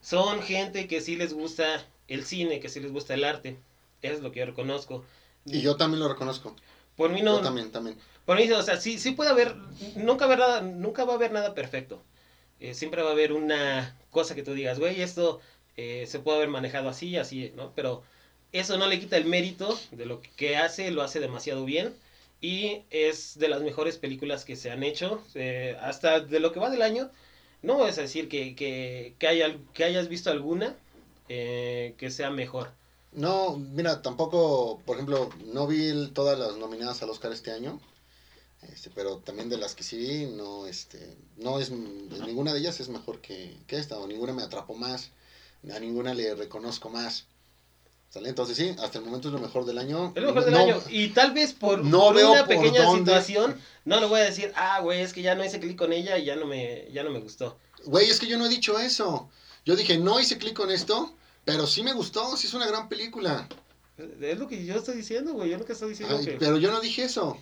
[0.02, 3.58] Son gente que sí les gusta el cine, que sí les gusta el arte,
[4.02, 5.04] es lo que yo reconozco.
[5.46, 6.56] Y yo también lo reconozco.
[6.96, 7.98] Por mí no, Yo también, también.
[8.26, 9.56] por mí, o sea, sí, sí puede haber,
[9.96, 12.02] nunca, va a haber nada, nunca va a haber nada perfecto.
[12.60, 15.40] Eh, siempre va a haber una cosa que tú digas, güey, esto
[15.80, 17.74] eh, se puede haber manejado así, así, ¿no?
[17.76, 18.04] Pero
[18.52, 21.94] eso no le quita el mérito de lo que hace, lo hace demasiado bien.
[22.42, 26.60] Y es de las mejores películas que se han hecho, eh, hasta de lo que
[26.60, 27.10] va del año.
[27.62, 30.76] No a decir que, que, que, haya- que hayas visto alguna
[31.28, 32.70] eh, que sea mejor.
[33.12, 37.80] No, mira, tampoco, por ejemplo, no vi todas las nominadas al Oscar este año.
[38.74, 42.80] Este, pero también de las que sí vi, no, este, no es, ninguna de ellas
[42.80, 45.12] es mejor que, que esta, o ninguna me atrapó más,
[45.74, 47.26] a ninguna le reconozco más.
[48.10, 48.30] ¿Sale?
[48.30, 50.14] Entonces sí, hasta el momento es lo mejor del año.
[50.16, 50.82] Es lo mejor del No- año.
[50.90, 53.12] Y tal vez por, no por veo una por pequeña dónde.
[53.12, 55.94] situación, no le voy a decir, ah, güey, es que ya no hice clic con
[55.94, 57.60] ella y ya no me, ya no me gustó.
[57.86, 59.30] Güey, es que yo no he dicho eso.
[59.64, 61.14] Yo dije, no hice clic con esto,
[61.46, 63.48] pero sí me gustó, sí es una gran película.
[64.22, 65.52] Es lo que yo estoy diciendo, güey.
[65.52, 66.32] Yo nunca estoy diciendo Ay, que.
[66.40, 67.38] pero yo no dije eso.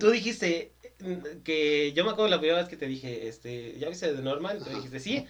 [0.00, 1.92] Tú dijiste mm, que.
[1.94, 4.58] Yo me acuerdo la primera vez que te dije, este, ¿ya viste de Norman?
[4.58, 5.26] Tú dijiste, sí.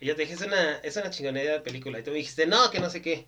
[0.00, 1.98] Y yo te dije, es una, es una chingonería de película.
[1.98, 3.26] Y tú me dijiste, no, que no sé qué.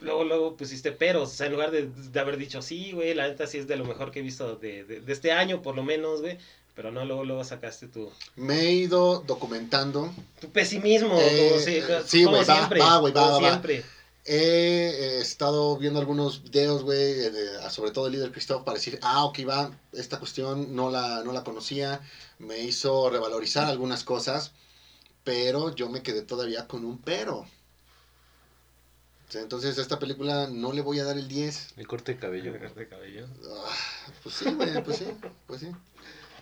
[0.00, 1.30] Luego, luego pusiste peros.
[1.30, 3.76] O sea, en lugar de, de haber dicho, sí, güey, la neta sí es de
[3.76, 6.38] lo mejor que he visto de, de, de este año, por lo menos, güey.
[6.74, 10.10] Pero no, luego, luego sacaste tu, Me he ido documentando.
[10.40, 12.80] tu pesimismo, Eh, como, eh, como sí, güey, va, siempre.
[12.80, 13.48] va, güey, va, como va, va.
[13.50, 13.84] siempre.
[14.24, 18.98] He estado viendo algunos videos, güey, eh, de- sobre todo el líder Cristóbal, para decir,
[19.02, 22.00] ah, ok, va, esta cuestión no la, no la conocía,
[22.38, 24.52] me hizo revalorizar algunas cosas,
[25.24, 27.38] pero yo me quedé todavía con un pero.
[27.38, 31.76] O sea, Entonces, a esta película no le voy a dar el 10.
[31.76, 32.52] Mi corte de cabello.
[32.52, 33.26] de cabello.
[33.48, 33.76] Ah,
[34.22, 35.06] pues sí, güey, pues sí,
[35.46, 35.68] pues sí.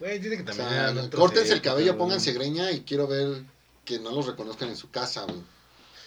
[0.01, 0.69] Güey, dice que O también.
[0.69, 3.43] sea, córtense el cabello, pónganse greña y quiero ver
[3.85, 5.41] que no los reconozcan en su casa, güey.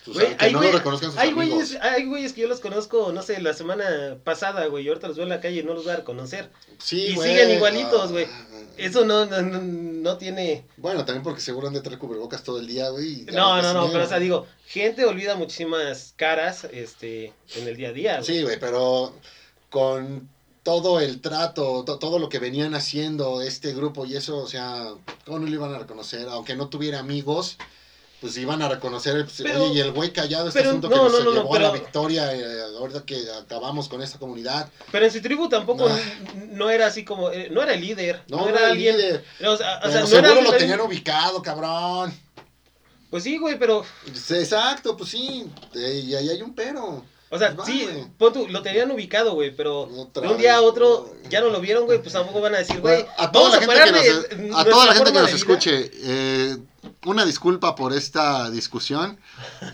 [0.07, 1.49] O sea, Güey, que hay no los reconozcan sus Hay amigos.
[1.55, 5.07] güeyes, hay güeyes que yo los conozco, no sé, la semana pasada, güey, y ahorita
[5.07, 6.49] los veo en la calle y no los voy a reconocer.
[6.77, 8.25] Sí, y siguen igualitos, güey.
[8.25, 10.65] Ah, Eso no, no, no, no tiene...
[10.77, 13.25] Bueno, también porque seguro han de traer cubrebocas todo el día, güey.
[13.31, 17.89] No, no, no, pero o sea, digo, gente olvida muchísimas caras este, en el día
[17.89, 18.13] a día.
[18.19, 18.25] güey.
[18.25, 19.13] Sí, güey, pero
[19.69, 20.27] con
[20.63, 24.93] todo el trato, to- todo lo que venían haciendo este grupo y eso, o sea,
[25.25, 26.27] ¿cómo no lo iban a reconocer?
[26.29, 27.57] Aunque no tuviera amigos,
[28.23, 30.95] pues iban a reconocer, pues, Pero- oye, y el güey callado, este pero asunto no,
[30.95, 34.17] que nos no, no, no, llevó a la victoria, eh, ahorita que acabamos con esta
[34.17, 34.69] comunidad.
[34.93, 35.97] Pero en su tribu tampoco No.
[35.97, 37.29] n- no era así como...
[37.31, 38.95] eh, no era el líder, no, No, era era el alguien...
[38.95, 42.17] líder, O sea, o sea, pero seguro era lo tenían ubicado, cabrón.
[43.09, 43.83] Pues sí, güey, pero...
[44.07, 47.03] Exacto, pues sí, eh, y ahí hay un pero.
[47.33, 51.15] O sea, Va, sí, tú, lo tenían ubicado, güey, pero de un día a otro
[51.31, 53.51] ya no lo vieron, güey, pues tampoco van a decir, güey, Bueno, a toda vamos
[53.51, 56.57] la a gente pararle que nos, a toda la gente que nos escuche, eh,
[57.05, 59.17] una disculpa por esta discusión.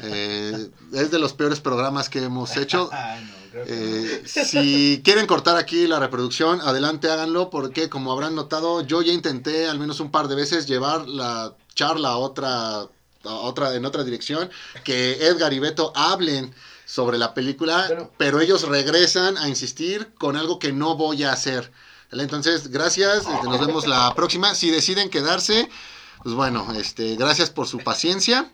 [0.03, 2.89] eh, es de los peores programas que hemos hecho.
[2.93, 8.83] Ah, no, Eh, si quieren cortar aquí la reproducción, adelante háganlo, porque como habrán notado,
[8.83, 12.87] yo ya intenté al menos un par de veces llevar la charla a otra, a
[13.23, 14.49] otra en otra dirección,
[14.85, 16.53] que Edgar y Beto hablen
[16.89, 21.31] sobre la película, Pero- pero, ellos regresan a insistir con algo que no voy a
[21.33, 21.71] hacer.
[22.11, 24.55] Entonces, gracias, este, nos vemos la próxima.
[24.55, 25.69] Si deciden quedarse,
[26.23, 28.51] pues bueno, este, gracias por su paciencia.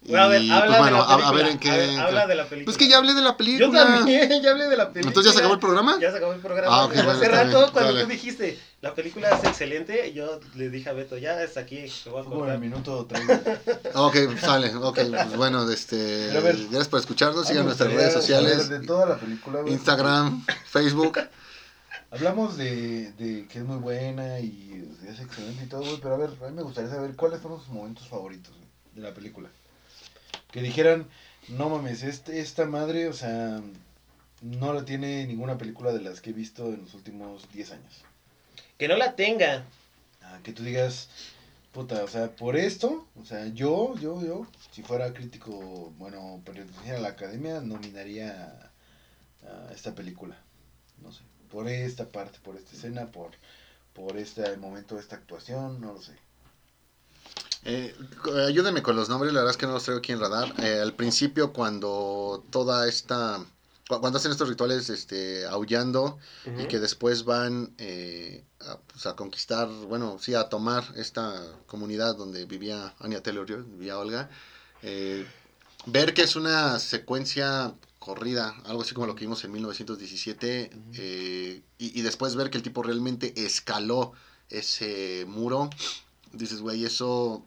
[0.00, 1.42] Güey, a ver, Y, habla pues bueno, de la a, a película.
[1.42, 1.98] ver en qué.
[1.98, 2.64] Habla de la película.
[2.64, 3.84] Pues que ya hablé de la Yo película.
[3.84, 5.08] también, ya hablé de la película.
[5.10, 5.98] Entonces ya se acabó el programa.
[6.00, 6.74] Ya se acabó el programa.
[6.74, 8.04] Ah, ok, Hace rato, bien, cuando dale.
[8.04, 12.10] tú dijiste, la película es excelente, yo le dije a Beto, ya está aquí, te
[12.10, 13.60] voy a Como el minuto 30.
[13.94, 19.06] Ok, sale, ok, pues bueno, este, gracias por escucharnos, sigan nuestras redes sociales, De toda
[19.06, 19.62] la película.
[19.66, 21.18] Instagram, Facebook.
[22.10, 26.18] Hablamos de, de que es muy buena y es excelente y todo, güey, pero a
[26.18, 28.52] ver, a mí me gustaría saber cuáles fueron sus momentos favoritos
[28.94, 29.48] de la película.
[30.52, 31.08] Que dijeran,
[31.48, 33.62] no mames, este, esta madre, o sea,
[34.42, 38.04] no la tiene ninguna película de las que he visto en los últimos 10 años.
[38.78, 39.64] Que no la tenga.
[40.22, 41.08] Ah, que tú digas,
[41.72, 46.98] puta, o sea, por esto, o sea, yo, yo, yo, si fuera crítico, bueno, perteneciera
[46.98, 48.70] a la academia, nominaría
[49.42, 50.36] a, esta película.
[51.02, 53.32] No sé, por esta parte, por esta escena, por,
[53.92, 56.12] por este momento, esta actuación, no lo sé.
[57.66, 57.94] Eh,
[58.46, 60.52] ayúdenme con los nombres, la verdad es que no los traigo aquí en radar.
[60.58, 63.44] Eh, al principio, cuando toda esta,
[64.00, 66.18] cuando hacen estos rituales, este, aullando
[66.58, 72.16] y que después van eh, a, pues, a conquistar, bueno, sí, a tomar esta comunidad
[72.16, 74.28] donde vivía Anya Taylor, vivía Olga.
[74.82, 75.26] eh,
[75.86, 80.82] ver que es una secuencia corrida, algo así como lo que vimos en 1917, Ujú.
[80.94, 84.12] eh, y, y después ver que el tipo realmente escaló
[84.50, 85.70] ese muro,
[86.32, 87.44] dices, güey, eso,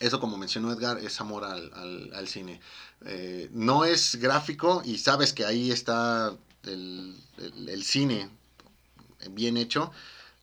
[0.00, 2.60] eso como mencionó Edgar, es amor al, al- al cine.
[3.04, 7.16] Eh, no es gráfico y sabes que ahí está el,
[7.68, 8.30] el- cine
[9.30, 9.90] bien hecho.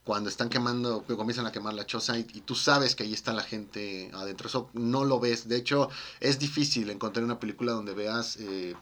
[0.04, 3.32] Cuando están quemando, que comienzan a quemar la choza y, tú sabes que ahí está
[3.32, 4.48] la gente adentro.
[4.48, 5.48] Eso no lo ves.
[5.48, 5.88] De hecho,
[6.20, 8.76] es difícil encontrar una película donde veas eh,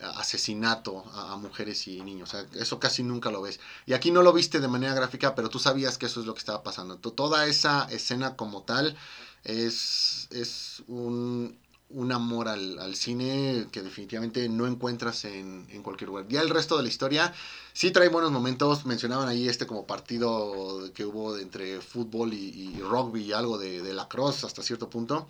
[0.00, 2.34] asesinato a, mujeres y niños.
[2.54, 3.60] Eso casi nunca lo ves.
[3.86, 6.34] Y aquí no lo viste de manera gráfica, pero tú sabías que eso es lo
[6.34, 6.96] que estaba pasando.
[6.98, 8.96] To- Toda esa escena como tal
[9.44, 11.58] es, es un,
[11.90, 16.26] un amor al, cine que definitivamente no encuentras en, en cualquier lugar.
[16.28, 17.32] Ya el resto de la historia
[17.72, 18.86] sí trae buenos momentos.
[18.86, 23.92] Mencionaban ahí este como partido que hubo entre fútbol y, rugby y algo de, de
[23.92, 25.26] lacrosse hasta cierto punto.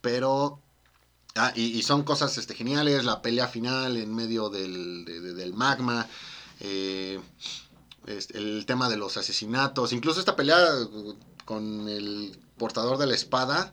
[0.00, 0.58] Pero
[1.38, 5.52] Ah, y, son cosas este, geniales, la pelea final en medio del, de- de- del
[5.52, 6.06] magma,
[6.60, 7.20] eh,
[8.06, 10.66] este, el tema de los asesinatos, incluso esta pelea
[11.44, 13.72] con el portador de la espada,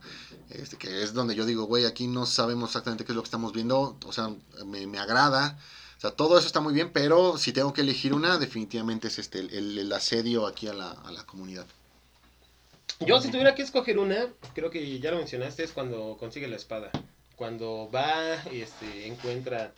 [0.49, 3.27] este, que es donde yo digo, güey, aquí no sabemos exactamente qué es lo que
[3.27, 4.29] estamos viendo, o sea,
[4.65, 5.57] me, me agrada.
[5.97, 9.19] O sea, todo eso está muy bien, pero si tengo que elegir una, definitivamente es
[9.19, 11.65] este, el, el asedio aquí a la, a la comunidad.
[12.99, 16.57] Yo, si tuviera que escoger una, creo que ya lo mencionaste, es cuando consigue la
[16.57, 16.91] espada.
[17.35, 19.73] Cuando va, este, encuentra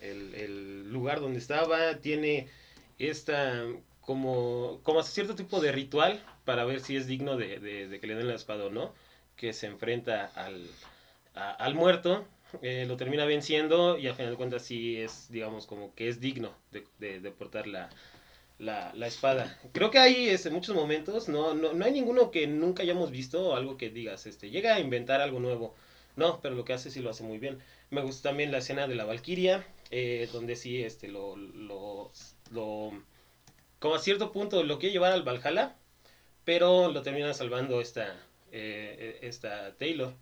[0.00, 2.48] el, el lugar donde estaba, tiene
[2.98, 3.64] esta,
[4.00, 8.16] como, como cierto tipo de ritual para ver si es digno de, de- que le
[8.16, 8.94] den la espada o no,
[9.36, 10.70] que se enfrenta al,
[11.34, 12.24] al muerto,
[12.62, 16.20] eh, lo termina venciendo y al final de cuentas sí es, digamos, como que es
[16.20, 17.90] digno de, de- de portar la,
[18.58, 19.58] la, la espada.
[19.72, 23.50] Creo que hay este, muchos momentos, no, no, no hay ninguno que nunca hayamos visto
[23.50, 25.74] o algo que digas, este, llega a inventar algo nuevo.
[26.16, 27.58] No, pero lo que hace sí lo hace muy bien.
[27.90, 32.10] Me gusta también la escena de la Valquiria, eh, donde sí este, lo, lo,
[32.50, 32.92] lo,
[33.78, 35.76] como a cierto punto lo quiere llevar al Valhalla,
[36.46, 38.16] pero lo termina salvando esta,
[38.52, 40.14] eh, esta Taylor.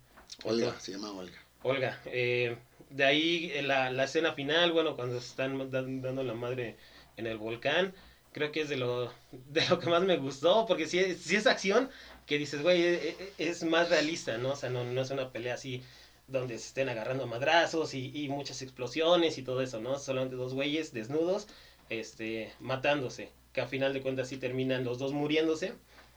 [0.43, 1.37] Olga, se llama Olga.
[1.63, 2.01] Olga.
[2.05, 2.57] eh,
[2.89, 6.75] de ahí eh, la, la escena final, bueno, cuando se están dan- dando la madre
[7.17, 7.93] en el volcán,
[8.33, 11.35] creo que es de lo, de lo que más me gustó, porque si es, sí
[11.37, 11.89] es acción
[12.25, 14.51] que dices, güey, e- e- es, más realista, ¿no?
[14.51, 15.83] O sea, no, no es una pelea así
[16.27, 19.99] donde se estén agarrando madrazos y, y muchas explosiones y todo eso, ¿no?
[19.99, 21.47] Solamente dos güeyes desnudos,
[21.89, 25.73] este, matándose, que a final de cuentas sí terminan los dos muriéndose.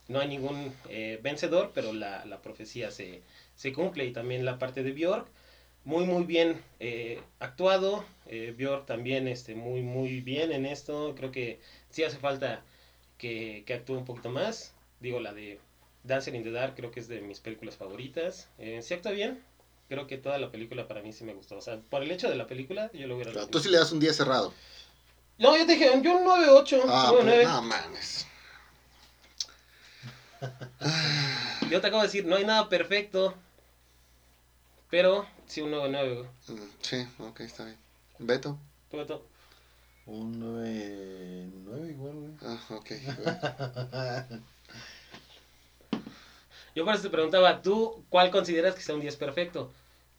[0.08, 3.22] No hay ningún eh, vencedor, pero la, la profecía se,
[3.54, 4.06] se cumple.
[4.06, 5.26] Y también la parte de Bjork
[5.84, 8.04] muy muy bien eh, actuado.
[8.26, 11.14] Eh, Bjork también este muy muy bien en esto.
[11.16, 12.62] Creo que sí hace falta
[13.18, 14.72] que, que actúe un poquito más.
[15.00, 15.60] Digo la de
[16.04, 18.48] Dancer in the Dark creo que es de mis películas favoritas.
[18.58, 19.42] Eh, sí actúa bien.
[19.88, 21.56] Creo que toda la película para mí sí me gustó.
[21.58, 23.50] O sea por el hecho de la película yo lo hubiera O sea, elegido.
[23.50, 24.52] tú sí le das un día cerrado.
[25.38, 28.26] no yo te dije yo un 9 8 Ah, 9 pues, 9 no mames.
[31.70, 33.34] Yo te acabo de decir no hay nada perfecto
[34.90, 37.76] pero sí un 9 9 Mm, Sí, ok, está bien.
[38.18, 38.58] Beto.
[40.06, 42.32] Un 9, 9 igual, güey.
[42.42, 42.90] Ah, ok.
[45.90, 46.02] bueno.
[46.74, 49.70] yo por eso te preguntaba tú cuál consideras que sea un 10 perfecto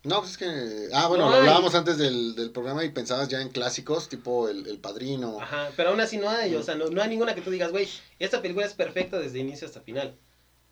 [0.04, 0.90] No, pues es que.
[0.94, 1.42] Ah, bueno, No lo hay.
[1.42, 5.40] hablábamos antes del, del programa y pensabas ya en clásicos, tipo El, el Padrino.
[5.42, 7.72] Ajá, pero aún así no hay, o sea, no, no hay ninguna que tú digas,
[7.72, 7.88] güey,
[8.20, 10.16] esta película es perfecta desde inicio hasta final.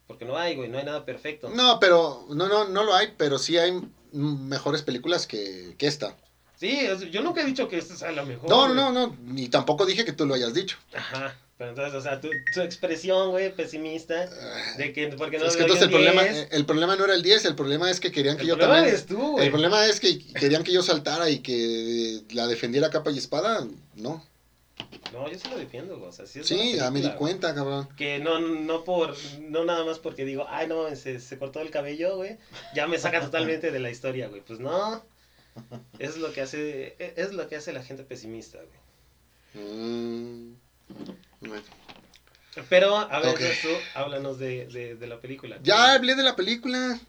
[0.07, 1.49] Porque no hay, güey, no hay nada perfecto.
[1.49, 2.25] No, pero.
[2.29, 3.79] No, no, no lo hay, pero sí hay
[4.11, 6.15] mejores películas que, que esta.
[6.59, 6.79] Sí,
[7.11, 8.49] yo nunca he dicho que esta sea la mejor.
[8.49, 8.93] No, no, güey.
[8.93, 9.17] no, no.
[9.21, 10.77] Ni tampoco dije que tú lo hayas dicho.
[10.93, 14.27] Ajá, pero entonces, o sea, tu, tu expresión, güey, pesimista,
[14.77, 17.05] de que porque no es que entonces el un problema, 10, eh, el problema no
[17.05, 18.95] era el 10, el problema es que querían que el yo problema también.
[18.95, 19.45] eres tú, güey.
[19.45, 23.67] El problema es que querían que yo saltara y que la defendiera capa y espada.
[23.95, 24.23] No.
[25.13, 27.55] No, yo sí lo defiendo, güey, o sea, sí es Sí, ya me di cuenta,
[27.55, 27.87] cabrón.
[27.95, 31.71] Que no, no por, no nada más porque digo, ay, no, se, se cortó el
[31.71, 32.37] cabello, güey,
[32.73, 34.41] ya me saca totalmente de la historia, güey.
[34.41, 35.03] Pues no,
[35.97, 39.65] es lo que hace, es lo que hace la gente pesimista, güey.
[39.65, 40.55] Mm,
[41.41, 41.63] bueno.
[42.69, 43.39] Pero, a ver, Ok.
[43.39, 45.57] entonces tú, háblanos de, de, de la película.
[45.63, 46.99] Ya hablé de la película.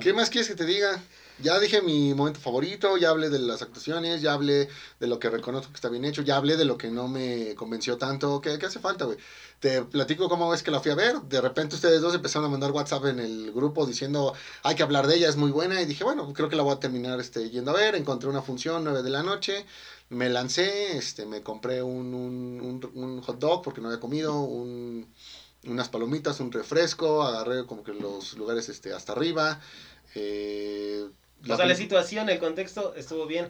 [0.00, 1.02] ¿Qué más quieres que te diga?
[1.38, 4.68] Ya dije mi momento favorito, ya hablé de las actuaciones, ya hablé
[5.00, 7.54] de lo que reconozco que está bien hecho, ya hablé de lo que no me
[7.56, 8.40] convenció tanto.
[8.40, 9.18] ¿Qué, qué hace falta, güey?
[9.60, 11.20] Te platico cómo es que la fui a ver.
[11.22, 14.32] De repente ustedes dos empezaron a mandar WhatsApp en el grupo diciendo
[14.62, 15.82] hay que hablar de ella, es muy buena.
[15.82, 17.94] Y dije, bueno, creo que la voy a terminar este, yendo a ver.
[17.96, 19.66] Encontré una función 9 de la noche.
[20.08, 24.40] Me lancé, este, me compré un, un, un- un hot dog porque no había comido,
[24.40, 25.06] un,
[25.66, 29.60] unas palomitas, un refresco, agarré como que los lugares este, hasta arriba.
[30.14, 31.06] Eh,
[31.48, 33.48] O sea, la situación, el contexto estuvo bien.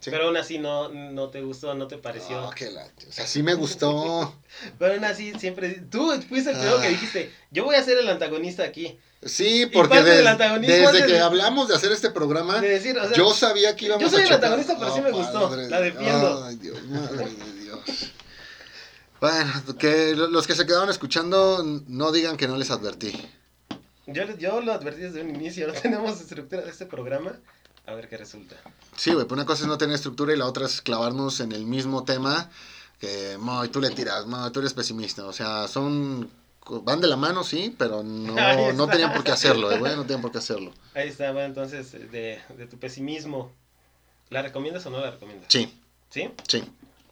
[0.00, 0.10] Sí.
[0.10, 2.44] Pero aún así no, no te gustó, no te pareció.
[2.46, 2.68] Oh, qué.
[2.68, 4.34] O sea, sí me gustó.
[4.78, 5.80] Pero aún así siempre...
[5.90, 6.90] Tú fuiste el primero que Ah.
[6.90, 8.98] dijiste, yo voy a ser el antagonista aquí.
[9.24, 13.06] Sí, porque antagonismo desde antes que de- hablamos de hacer este programa, De decir, o
[13.06, 14.44] sea, yo sabía que íbamos yo soy a el chocar.
[14.44, 15.48] antagonista, pero sí me gustó.
[15.48, 16.44] padre La de- defiendo.
[16.44, 17.80] Ay, Dios, madre de Dios.
[19.20, 23.12] Bueno, que lo- los que se quedaron escuchando, no digan que no les advertí.
[24.12, 27.38] Yo, yo lo advertí desde un inicio, no tenemos estructura de este programa.
[27.84, 28.54] A ver qué resulta.
[28.96, 31.50] Sí, güey, pues una cosa es no tener estructura y la otra es clavarnos en
[31.50, 32.48] el mismo tema.
[33.00, 35.26] Que, Moy, tú le tiras, Moy, tú eres pesimista.
[35.26, 36.30] O sea, son.
[36.84, 38.34] Van de la mano, sí, pero no,
[38.74, 40.72] no tenían por qué hacerlo, eh, güey, no tenían por qué hacerlo.
[40.94, 43.50] Ahí está, bueno, entonces, de, de tu pesimismo.
[44.30, 45.46] ¿La recomiendas o no la recomiendas?
[45.48, 45.76] Sí,
[46.08, 46.30] ¿Sí?
[46.46, 46.62] sí.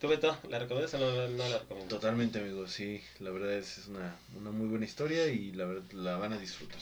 [0.00, 1.88] ¿Tú, Beto, la recomiendas o no, no la recomiendas?
[1.90, 3.02] Totalmente, amigo, sí.
[3.18, 6.38] La verdad es, es una, una muy buena historia y la verdad la van a
[6.38, 6.80] disfrutar.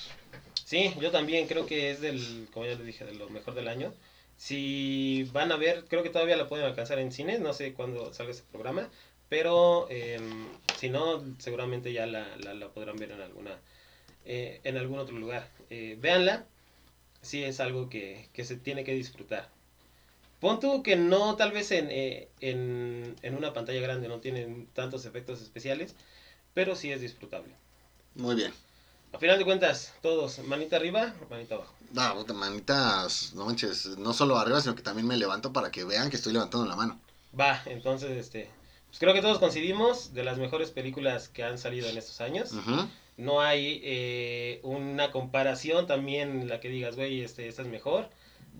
[0.64, 3.66] Sí, yo también creo que es del, como ya les dije, de lo mejor del
[3.66, 3.92] año.
[4.36, 8.12] Si van a ver, creo que todavía la pueden alcanzar en cines, no sé cuándo
[8.12, 8.88] salga ese programa,
[9.28, 10.20] pero eh,
[10.76, 13.58] si no, seguramente ya la, la, la podrán ver en alguna
[14.24, 15.48] eh, en algún otro lugar.
[15.70, 16.46] Eh, véanla,
[17.22, 19.48] sí es algo que, que se tiene que disfrutar.
[20.40, 24.68] Pon tú que no, tal vez en, eh, en, en una pantalla grande no tienen
[24.72, 25.94] tantos efectos especiales,
[26.54, 27.54] pero sí es disfrutable.
[28.14, 28.52] Muy bien.
[29.12, 31.72] A final de cuentas, todos, manita arriba, manita abajo.
[31.92, 36.10] No, manitas, no manches, no solo arriba, sino que también me levanto para que vean
[36.10, 37.00] que estoy levantando la mano.
[37.38, 38.50] Va, entonces, este,
[38.88, 42.52] pues creo que todos coincidimos de las mejores películas que han salido en estos años.
[43.16, 48.10] No hay eh, una comparación también en la que digas, güey, este, esta es mejor.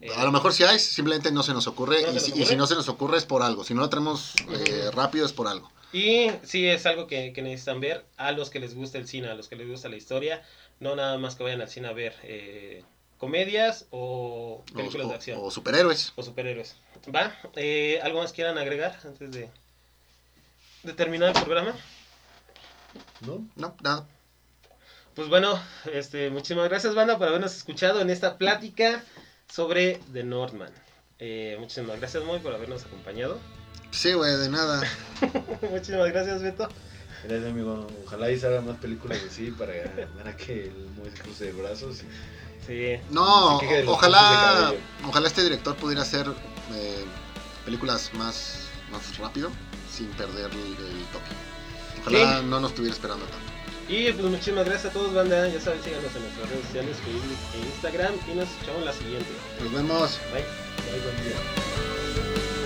[0.00, 2.02] Eh, A lo mejor sí hay, simplemente no se nos ocurre.
[2.02, 3.64] ¿No y, se nos si, y si no se nos ocurre es por algo.
[3.64, 4.96] Si no lo tenemos eh, Ujú.
[4.96, 5.70] rápido es por algo.
[5.92, 9.28] Y sí es algo que, que necesitan ver a los que les gusta el cine,
[9.28, 10.42] a los que les gusta la historia.
[10.80, 12.84] No nada más que vayan al cine a ver eh,
[13.18, 15.38] comedias o películas o- de acción.
[15.42, 16.12] o superhéroes.
[16.14, 16.76] o superhéroes.
[17.14, 17.34] ¿Va?
[17.56, 19.48] Eh, ¿Algo más quieran agregar antes de,
[20.84, 21.74] de terminar el programa?
[23.20, 23.44] ¿No?
[23.56, 24.06] No, nada.
[25.14, 25.60] Pues bueno,
[25.92, 29.02] este, muchísimas gracias, banda, por habernos escuchado en esta plática
[29.52, 30.70] sobre The Northman.
[31.18, 33.38] Eh, muchísimas gracias, Moy, por habernos acompañado.
[33.90, 34.82] Sí, güey, de nada.
[35.70, 36.68] muchísimas gracias, Beto.
[37.24, 37.86] Gracias, amigo.
[38.04, 39.72] Ojalá y salgan más películas así para,
[40.16, 42.02] para que el Moy se cruce de brazos.
[42.02, 42.06] y-
[42.66, 44.74] Sí, No, ojalá,
[45.06, 46.26] ojalá este director pudiera hacer
[46.74, 47.04] eh,
[47.64, 49.50] películas más, más rápido,
[49.90, 51.32] sin perder el, el toque.
[52.02, 52.46] Ojalá Sí.
[52.46, 53.52] no nos estuviera esperando tanto.
[53.88, 55.48] Y pues muchísimas gracias a todos, banda.
[55.48, 58.14] Ya saben, síganos en nuestras redes sociales, Facebook e Instagram.
[58.30, 59.30] Y nos escuchamos la siguiente.
[59.62, 60.20] Nos vemos.
[60.32, 60.44] Bye.
[60.90, 62.57] Bye, buen día.